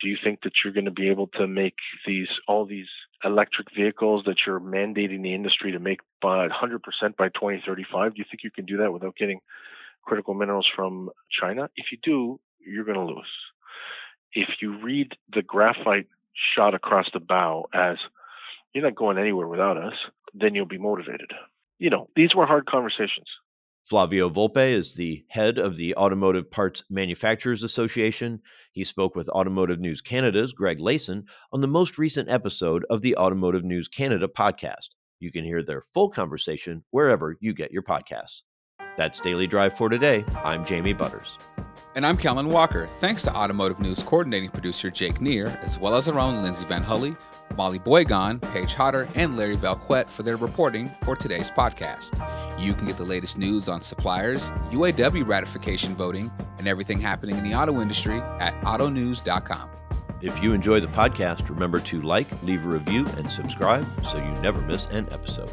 Do 0.00 0.08
you 0.08 0.16
think 0.22 0.40
that 0.42 0.52
you're 0.62 0.72
going 0.72 0.84
to 0.86 0.90
be 0.90 1.10
able 1.10 1.26
to 1.38 1.46
make 1.46 1.76
these 2.06 2.28
all 2.46 2.66
these 2.66 2.88
electric 3.24 3.68
vehicles 3.74 4.24
that 4.26 4.36
you're 4.46 4.60
mandating 4.60 5.22
the 5.22 5.34
industry 5.34 5.72
to 5.72 5.78
make 5.78 6.00
by 6.20 6.48
100% 6.48 6.80
by 7.16 7.28
2035? 7.28 8.14
Do 8.14 8.18
you 8.18 8.24
think 8.30 8.42
you 8.44 8.50
can 8.50 8.66
do 8.66 8.78
that 8.78 8.92
without 8.92 9.16
getting 9.16 9.40
critical 10.02 10.34
minerals 10.34 10.66
from 10.74 11.10
China? 11.40 11.68
If 11.76 11.86
you 11.92 11.98
do, 12.02 12.40
you're 12.60 12.84
going 12.84 12.98
to 12.98 13.14
lose. 13.14 13.26
If 14.32 14.48
you 14.60 14.78
read 14.82 15.12
the 15.32 15.42
graphite 15.42 16.08
shot 16.54 16.74
across 16.74 17.06
the 17.12 17.20
bow 17.20 17.66
as 17.72 17.96
you're 18.74 18.84
not 18.84 18.94
going 18.94 19.18
anywhere 19.18 19.48
without 19.48 19.76
us, 19.76 19.94
then 20.34 20.54
you'll 20.54 20.66
be 20.66 20.78
motivated. 20.78 21.32
You 21.78 21.90
know, 21.90 22.08
these 22.14 22.34
were 22.34 22.46
hard 22.46 22.66
conversations. 22.66 23.28
Flavio 23.86 24.28
Volpe 24.28 24.72
is 24.72 24.94
the 24.94 25.24
head 25.28 25.58
of 25.58 25.76
the 25.76 25.94
Automotive 25.94 26.50
Parts 26.50 26.82
Manufacturers 26.90 27.62
Association. 27.62 28.40
He 28.72 28.82
spoke 28.82 29.14
with 29.14 29.28
Automotive 29.28 29.78
News 29.78 30.00
Canada's 30.00 30.52
Greg 30.52 30.80
Layson 30.80 31.22
on 31.52 31.60
the 31.60 31.68
most 31.68 31.96
recent 31.96 32.28
episode 32.28 32.84
of 32.90 33.00
the 33.02 33.16
Automotive 33.16 33.62
News 33.62 33.86
Canada 33.86 34.26
podcast. 34.26 34.88
You 35.20 35.30
can 35.30 35.44
hear 35.44 35.62
their 35.62 35.82
full 35.82 36.10
conversation 36.10 36.82
wherever 36.90 37.36
you 37.40 37.54
get 37.54 37.70
your 37.70 37.84
podcasts. 37.84 38.42
That's 38.96 39.20
Daily 39.20 39.46
Drive 39.46 39.74
for 39.74 39.88
today. 39.88 40.24
I'm 40.42 40.64
Jamie 40.64 40.92
Butters. 40.92 41.38
And 41.94 42.04
I'm 42.04 42.16
Kellen 42.16 42.48
Walker. 42.48 42.88
Thanks 42.98 43.22
to 43.22 43.36
Automotive 43.36 43.78
News 43.78 44.02
coordinating 44.02 44.50
producer 44.50 44.90
Jake 44.90 45.20
Neer, 45.20 45.56
as 45.62 45.78
well 45.78 45.94
as 45.94 46.08
our 46.08 46.18
own 46.18 46.42
Lindsay 46.42 46.66
VanHulle, 46.66 47.16
Molly 47.56 47.78
Boigon, 47.78 48.42
Paige 48.50 48.74
Hodder, 48.74 49.06
and 49.14 49.36
Larry 49.36 49.56
Vellequette 49.56 50.10
for 50.10 50.24
their 50.24 50.36
reporting 50.36 50.90
for 51.02 51.14
today's 51.14 51.52
podcast. 51.52 52.18
You 52.58 52.74
can 52.74 52.86
get 52.86 52.96
the 52.96 53.04
latest 53.04 53.38
news 53.38 53.68
on 53.68 53.80
suppliers, 53.82 54.50
UAW 54.70 55.26
ratification 55.26 55.94
voting, 55.94 56.30
and 56.58 56.66
everything 56.66 57.00
happening 57.00 57.36
in 57.36 57.44
the 57.44 57.54
auto 57.54 57.80
industry 57.80 58.20
at 58.40 58.58
autonews.com. 58.62 59.70
If 60.22 60.42
you 60.42 60.52
enjoy 60.52 60.80
the 60.80 60.86
podcast, 60.88 61.48
remember 61.50 61.78
to 61.80 62.00
like, 62.00 62.26
leave 62.42 62.64
a 62.64 62.68
review, 62.68 63.06
and 63.16 63.30
subscribe 63.30 63.86
so 64.04 64.16
you 64.16 64.30
never 64.40 64.60
miss 64.62 64.86
an 64.86 65.06
episode. 65.12 65.50